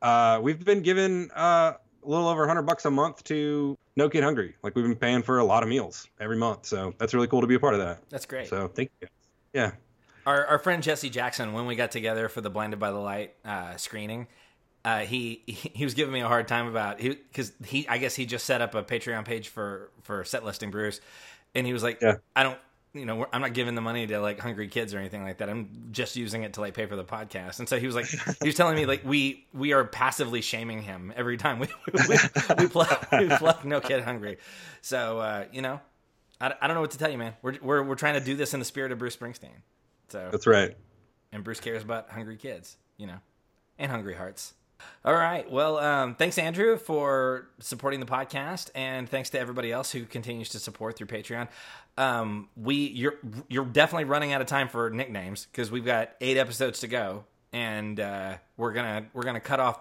uh, 0.00 0.40
we've 0.42 0.64
been 0.64 0.80
given 0.82 1.30
uh, 1.34 1.74
a 2.04 2.08
little 2.08 2.28
over 2.28 2.40
100 2.42 2.62
bucks 2.62 2.84
a 2.84 2.90
month 2.90 3.24
to 3.24 3.76
No 3.96 4.08
Kid 4.08 4.24
Hungry. 4.24 4.54
Like 4.62 4.74
we've 4.74 4.84
been 4.84 4.96
paying 4.96 5.22
for 5.22 5.38
a 5.38 5.44
lot 5.44 5.62
of 5.62 5.68
meals 5.68 6.06
every 6.20 6.36
month. 6.36 6.66
So 6.66 6.94
that's 6.98 7.14
really 7.14 7.28
cool 7.28 7.40
to 7.40 7.46
be 7.46 7.54
a 7.54 7.60
part 7.60 7.74
of 7.74 7.80
that. 7.80 8.02
that's 8.08 8.26
great. 8.26 8.48
So 8.48 8.68
thank 8.68 8.90
you. 9.00 9.08
Yeah. 9.52 9.72
Our, 10.26 10.46
our 10.46 10.58
friend 10.58 10.82
Jesse 10.82 11.10
Jackson, 11.10 11.52
when 11.52 11.66
we 11.66 11.74
got 11.74 11.90
together 11.90 12.28
for 12.28 12.40
the 12.40 12.50
Blinded 12.50 12.78
by 12.78 12.90
the 12.92 12.98
Light 12.98 13.34
uh, 13.44 13.76
screening, 13.76 14.28
uh, 14.84 15.00
he 15.00 15.42
he 15.46 15.84
was 15.84 15.94
giving 15.94 16.12
me 16.12 16.20
a 16.20 16.28
hard 16.28 16.48
time 16.48 16.66
about 16.66 16.98
because 16.98 17.52
he 17.64 17.86
I 17.88 17.98
guess 17.98 18.14
he 18.14 18.26
just 18.26 18.46
set 18.46 18.60
up 18.60 18.74
a 18.74 18.82
Patreon 18.82 19.24
page 19.24 19.48
for 19.48 19.90
for 20.02 20.24
set 20.24 20.44
listing 20.44 20.70
Bruce, 20.70 21.00
and 21.54 21.66
he 21.66 21.72
was 21.72 21.82
like, 21.82 22.00
Yeah. 22.00 22.14
I 22.34 22.42
don't. 22.42 22.58
You 22.94 23.06
know, 23.06 23.26
I'm 23.32 23.40
not 23.40 23.54
giving 23.54 23.74
the 23.74 23.80
money 23.80 24.06
to 24.06 24.20
like 24.20 24.38
hungry 24.38 24.68
kids 24.68 24.92
or 24.92 24.98
anything 24.98 25.22
like 25.22 25.38
that. 25.38 25.48
I'm 25.48 25.88
just 25.92 26.14
using 26.14 26.42
it 26.42 26.54
to 26.54 26.60
like 26.60 26.74
pay 26.74 26.84
for 26.84 26.94
the 26.94 27.04
podcast. 27.04 27.58
And 27.58 27.66
so 27.66 27.80
he 27.80 27.86
was 27.86 27.94
like, 27.94 28.06
he 28.06 28.48
was 28.48 28.54
telling 28.54 28.76
me 28.76 28.84
like 28.84 29.02
we 29.04 29.46
we 29.54 29.72
are 29.72 29.84
passively 29.84 30.42
shaming 30.42 30.82
him 30.82 31.10
every 31.16 31.38
time 31.38 31.58
we 31.58 31.68
we, 32.08 32.16
we 32.58 32.66
plug 32.68 33.06
we 33.12 33.28
plug 33.28 33.64
no 33.64 33.80
kid 33.80 34.02
hungry. 34.02 34.36
So 34.82 35.20
uh, 35.20 35.44
you 35.52 35.62
know, 35.62 35.80
I, 36.40 36.52
I 36.60 36.66
don't 36.66 36.74
know 36.74 36.82
what 36.82 36.90
to 36.90 36.98
tell 36.98 37.10
you, 37.10 37.18
man. 37.18 37.34
We're 37.40 37.56
we're 37.62 37.82
we're 37.82 37.94
trying 37.94 38.14
to 38.14 38.20
do 38.20 38.36
this 38.36 38.52
in 38.52 38.60
the 38.60 38.66
spirit 38.66 38.92
of 38.92 38.98
Bruce 38.98 39.16
Springsteen. 39.16 39.62
So 40.08 40.28
That's 40.30 40.46
right. 40.46 40.76
and 41.32 41.42
Bruce 41.42 41.60
cares 41.60 41.82
about 41.82 42.10
hungry 42.10 42.36
kids, 42.36 42.76
you 42.98 43.06
know, 43.06 43.18
and 43.78 43.90
hungry 43.90 44.14
hearts. 44.14 44.52
All 45.04 45.14
right. 45.14 45.50
Well, 45.50 45.78
um, 45.78 46.14
thanks, 46.14 46.38
Andrew, 46.38 46.76
for 46.76 47.48
supporting 47.58 47.98
the 47.98 48.06
podcast, 48.06 48.70
and 48.72 49.08
thanks 49.08 49.30
to 49.30 49.40
everybody 49.40 49.72
else 49.72 49.90
who 49.90 50.04
continues 50.04 50.50
to 50.50 50.60
support 50.60 50.96
through 50.96 51.08
Patreon. 51.08 51.48
Um, 51.98 52.48
we 52.56 52.76
you're 52.76 53.14
you're 53.48 53.64
definitely 53.64 54.04
running 54.04 54.32
out 54.32 54.40
of 54.40 54.46
time 54.46 54.68
for 54.68 54.90
nicknames 54.90 55.46
because 55.50 55.72
we've 55.72 55.84
got 55.84 56.10
eight 56.20 56.36
episodes 56.36 56.80
to 56.80 56.88
go, 56.88 57.24
and 57.52 57.98
uh, 57.98 58.36
we're 58.56 58.72
gonna 58.72 59.06
we're 59.12 59.24
gonna 59.24 59.40
cut 59.40 59.58
off. 59.58 59.80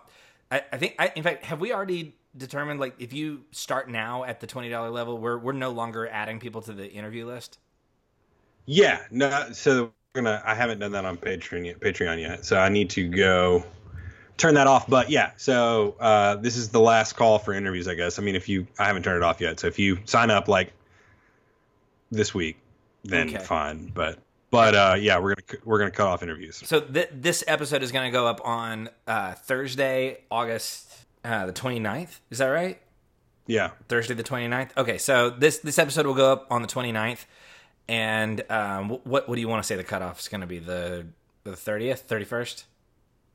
I, 0.49 0.63
I 0.73 0.77
think. 0.77 0.95
I, 0.97 1.11
in 1.15 1.21
fact, 1.21 1.45
have 1.45 1.61
we 1.61 1.71
already 1.71 2.15
determined 2.35 2.79
like 2.79 2.95
if 2.99 3.13
you 3.13 3.41
start 3.51 3.91
now 3.91 4.23
at 4.23 4.39
the 4.39 4.47
twenty 4.47 4.69
dollar 4.69 4.89
level, 4.89 5.19
we're 5.19 5.37
we're 5.37 5.53
no 5.53 5.69
longer 5.69 6.07
adding 6.07 6.39
people 6.39 6.61
to 6.63 6.73
the 6.73 6.91
interview 6.91 7.27
list? 7.27 7.59
Yeah. 8.65 9.03
No. 9.11 9.49
So 9.51 9.91
we're 10.15 10.23
gonna. 10.23 10.41
I 10.43 10.55
haven't 10.55 10.79
done 10.79 10.93
that 10.93 11.05
on 11.05 11.17
Patreon 11.17 11.65
yet. 11.65 11.79
Patreon 11.79 12.19
yet. 12.19 12.43
So 12.43 12.57
I 12.57 12.69
need 12.69 12.89
to 12.91 13.07
go 13.07 13.63
turn 14.41 14.55
that 14.55 14.67
off. 14.67 14.87
But 14.89 15.09
yeah. 15.09 15.31
So 15.37 15.95
uh, 15.99 16.35
this 16.35 16.57
is 16.57 16.69
the 16.69 16.79
last 16.81 17.13
call 17.13 17.39
for 17.39 17.53
interviews. 17.53 17.87
I 17.87 17.93
guess. 17.95 18.19
I 18.19 18.21
mean, 18.21 18.35
if 18.35 18.49
you, 18.49 18.67
I 18.79 18.85
haven't 18.85 19.03
turned 19.03 19.17
it 19.17 19.23
off 19.23 19.39
yet. 19.39 19.59
So 19.59 19.67
if 19.67 19.79
you 19.79 19.99
sign 20.05 20.29
up 20.31 20.47
like 20.47 20.73
this 22.11 22.33
week, 22.33 22.57
then 23.03 23.29
Okay. 23.29 23.39
fine. 23.43 23.91
But 23.93 24.19
but 24.49 24.75
uh, 24.75 24.95
yeah, 24.99 25.19
we're 25.19 25.35
gonna 25.35 25.61
we're 25.63 25.79
gonna 25.79 25.91
cut 25.91 26.07
off 26.07 26.23
interviews. 26.23 26.61
So 26.65 26.81
th- 26.81 27.09
this 27.13 27.43
episode 27.47 27.83
is 27.83 27.91
going 27.91 28.05
to 28.05 28.11
go 28.11 28.27
up 28.27 28.41
on 28.45 28.89
uh, 29.07 29.33
Thursday, 29.33 30.19
August 30.29 30.91
uh, 31.23 31.45
the 31.45 31.53
29th. 31.53 32.19
Is 32.29 32.39
that 32.39 32.47
right? 32.47 32.81
Yeah. 33.47 33.71
Thursday 33.87 34.13
the 34.13 34.23
29th. 34.23 34.69
Okay, 34.77 34.97
so 34.97 35.29
this 35.29 35.59
this 35.59 35.79
episode 35.79 36.05
will 36.05 36.13
go 36.15 36.31
up 36.31 36.47
on 36.51 36.61
the 36.61 36.67
29th. 36.67 37.25
And 37.87 38.43
um, 38.51 38.89
what 38.89 39.27
what 39.27 39.35
do 39.35 39.41
you 39.41 39.47
want 39.47 39.63
to 39.63 39.67
say 39.67 39.75
the 39.75 39.83
cutoff 39.83 40.19
is 40.19 40.27
going 40.27 40.41
to 40.41 40.47
be 40.47 40.59
the 40.59 41.07
the 41.43 41.51
30th, 41.51 42.03
31st? 42.05 42.63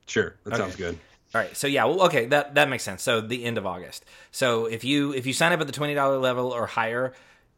Sure. 0.07 0.35
That 0.45 0.53
Okay. 0.53 0.63
sounds 0.63 0.75
good. 0.75 0.97
All 1.35 1.41
right. 1.41 1.55
So 1.55 1.67
yeah, 1.67 1.85
well, 1.85 2.03
okay, 2.03 2.25
that 2.27 2.55
that 2.55 2.69
makes 2.69 2.83
sense. 2.83 3.03
So 3.03 3.21
the 3.21 3.43
end 3.43 3.57
of 3.57 3.65
August. 3.65 4.03
So 4.31 4.65
if 4.65 4.83
you 4.83 5.13
if 5.13 5.25
you 5.25 5.33
sign 5.33 5.51
up 5.53 5.61
at 5.61 5.67
the 5.67 5.73
twenty 5.73 5.93
dollar 5.93 6.17
level 6.17 6.51
or 6.51 6.65
higher, 6.65 7.13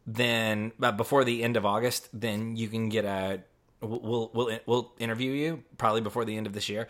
then 0.08 0.72
uh, 0.82 0.92
before 0.92 1.24
the 1.24 1.44
end 1.44 1.56
of 1.56 1.66
August, 1.66 2.10
then 2.14 2.56
you 2.58 2.68
can 2.68 2.90
get 2.90 3.06
a 3.06 3.42
we'll 3.82 4.32
we'll 4.34 4.60
we'll 4.66 4.92
interview 5.00 5.32
you 5.32 5.64
probably 5.78 6.02
before 6.02 6.26
the 6.26 6.36
end 6.36 6.48
of 6.48 6.54
this 6.54 6.68
year. 6.68 6.88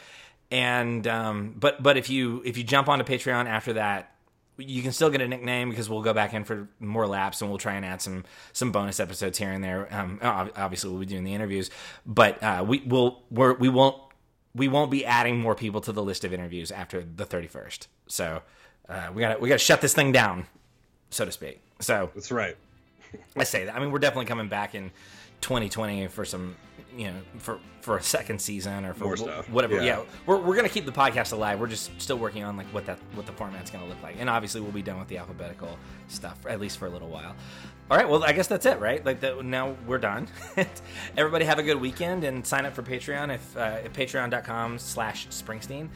And 0.51 1.05
um, 1.05 1.55
but 1.59 1.83
but 1.83 1.97
if 1.97 2.09
you 2.09 2.41
if 2.45 2.57
you 2.57 2.63
jump 2.63 2.87
onto 2.87 3.03
Patreon 3.03 3.45
after 3.45 3.73
that, 3.73 4.15
you 4.57 4.81
can 4.81 4.91
still 4.93 5.09
get 5.09 5.21
a 5.21 5.27
nickname 5.27 5.69
because 5.69 5.89
we'll 5.89 6.01
go 6.01 6.13
back 6.13 6.33
in 6.33 6.43
for 6.43 6.67
more 6.79 7.05
laps 7.07 7.41
and 7.41 7.51
we'll 7.51 7.59
try 7.59 7.73
and 7.75 7.85
add 7.85 8.01
some 8.01 8.23
some 8.53 8.71
bonus 8.71 8.99
episodes 8.99 9.37
here 9.37 9.51
and 9.51 9.63
there. 9.63 9.93
Um, 9.93 10.19
obviously, 10.23 10.89
we'll 10.89 10.99
be 11.01 11.05
doing 11.05 11.23
the 11.25 11.33
interviews, 11.35 11.69
but 12.05 12.41
uh, 12.41 12.63
we 12.65 12.79
will 12.85 13.21
we're, 13.29 13.53
we 13.53 13.69
won't 13.69 14.01
we 14.55 14.67
won't 14.67 14.91
be 14.91 15.05
adding 15.05 15.39
more 15.39 15.55
people 15.55 15.81
to 15.81 15.91
the 15.91 16.03
list 16.03 16.23
of 16.23 16.33
interviews 16.33 16.71
after 16.71 17.03
the 17.03 17.25
31st. 17.25 17.88
So 18.07 18.41
uh, 18.88 19.09
we 19.13 19.21
got 19.21 19.39
we 19.41 19.49
got 19.49 19.55
to 19.55 19.65
shut 19.65 19.81
this 19.81 19.93
thing 19.93 20.12
down, 20.12 20.47
so 21.09 21.25
to 21.25 21.31
speak. 21.31 21.62
So 21.79 22.09
That's 22.13 22.31
right. 22.31 22.57
I 23.37 23.43
say 23.43 23.65
that. 23.65 23.75
I 23.75 23.79
mean, 23.79 23.91
we're 23.91 23.99
definitely 23.99 24.25
coming 24.25 24.47
back 24.47 24.75
in 24.75 24.91
2020 25.41 26.07
for 26.07 26.25
some, 26.25 26.55
you 26.95 27.05
know, 27.07 27.15
for 27.37 27.59
for 27.81 27.95
a 27.97 28.03
second 28.03 28.39
season 28.41 28.83
or 28.85 28.93
for 28.93 29.05
More 29.05 29.17
stuff. 29.17 29.49
whatever. 29.49 29.75
Yeah. 29.75 29.83
Yeah, 29.83 30.01
we're, 30.25 30.37
we're 30.37 30.55
gonna 30.55 30.67
keep 30.69 30.85
the 30.85 30.91
podcast 30.91 31.31
alive. 31.31 31.59
We're 31.59 31.67
just 31.67 31.99
still 32.01 32.17
working 32.17 32.43
on 32.43 32.57
like 32.57 32.67
what 32.67 32.85
that 32.87 32.99
what 33.13 33.25
the 33.25 33.31
format's 33.31 33.71
gonna 33.71 33.85
look 33.85 34.01
like, 34.03 34.17
and 34.19 34.29
obviously 34.29 34.59
we'll 34.61 34.71
be 34.71 34.81
done 34.81 34.99
with 34.99 35.07
the 35.07 35.17
alphabetical 35.17 35.77
stuff 36.07 36.37
at 36.47 36.59
least 36.59 36.77
for 36.77 36.87
a 36.87 36.89
little 36.89 37.09
while. 37.09 37.35
All 37.89 37.97
right, 37.97 38.07
well, 38.07 38.23
I 38.23 38.33
guess 38.33 38.45
that's 38.47 38.67
it, 38.67 38.79
right? 38.79 39.03
Like 39.03 39.19
that, 39.21 39.43
now 39.43 39.75
we're 39.87 39.97
done. 39.97 40.27
Everybody 41.17 41.45
have 41.45 41.57
a 41.57 41.63
good 41.63 41.79
weekend 41.81 42.23
and 42.23 42.45
sign 42.45 42.65
up 42.67 42.75
for 42.75 42.83
Patreon 42.83 43.33
if 43.33 43.57
uh, 43.57 43.61
at 43.85 43.93
patreon.com/slash 43.93 45.27
Springsteen. 45.29 45.89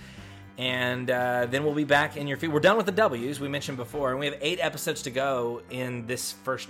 And 0.58 1.10
uh, 1.10 1.48
then 1.50 1.64
we'll 1.64 1.74
be 1.74 1.84
back 1.84 2.16
in 2.16 2.28
your 2.28 2.38
feed. 2.38 2.50
We're 2.54 2.60
done 2.60 2.78
with 2.78 2.86
the 2.86 2.92
W's 2.92 3.40
we 3.40 3.48
mentioned 3.48 3.78
before, 3.78 4.12
and 4.12 4.20
we 4.20 4.26
have 4.28 4.38
eight 4.42 4.60
episodes 4.62 5.02
to 5.04 5.12
go 5.12 5.62
in 5.72 6.06
this 6.06 6.32
first 6.44 6.70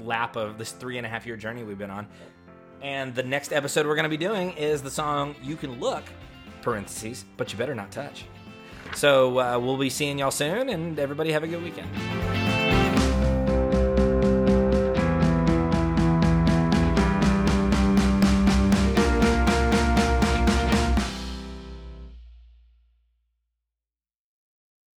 lap 0.00 0.36
of 0.36 0.58
this 0.58 0.72
three 0.72 0.96
and 0.98 1.06
a 1.06 1.08
half 1.08 1.26
year 1.26 1.36
journey 1.36 1.62
we've 1.62 1.78
been 1.78 1.90
on. 1.90 2.06
And 2.80 3.14
the 3.14 3.22
next 3.22 3.52
episode 3.52 3.86
we're 3.86 3.94
going 3.94 4.04
to 4.04 4.08
be 4.10 4.16
doing 4.16 4.52
is 4.52 4.82
the 4.82 4.90
song 4.90 5.34
"You 5.42 5.56
Can 5.56 5.78
Look," 5.78 6.04
parentheses, 6.62 7.24
but 7.36 7.52
you 7.52 7.58
better 7.58 7.74
not 7.74 7.90
touch. 7.90 8.24
So 8.94 9.38
uh, 9.38 9.58
we'll 9.58 9.78
be 9.78 9.90
seeing 9.90 10.18
y'all 10.18 10.30
soon, 10.30 10.68
and 10.68 10.98
everybody 10.98 11.32
have 11.32 11.44
a 11.44 11.48
good 11.48 11.62
weekend. 11.62 12.41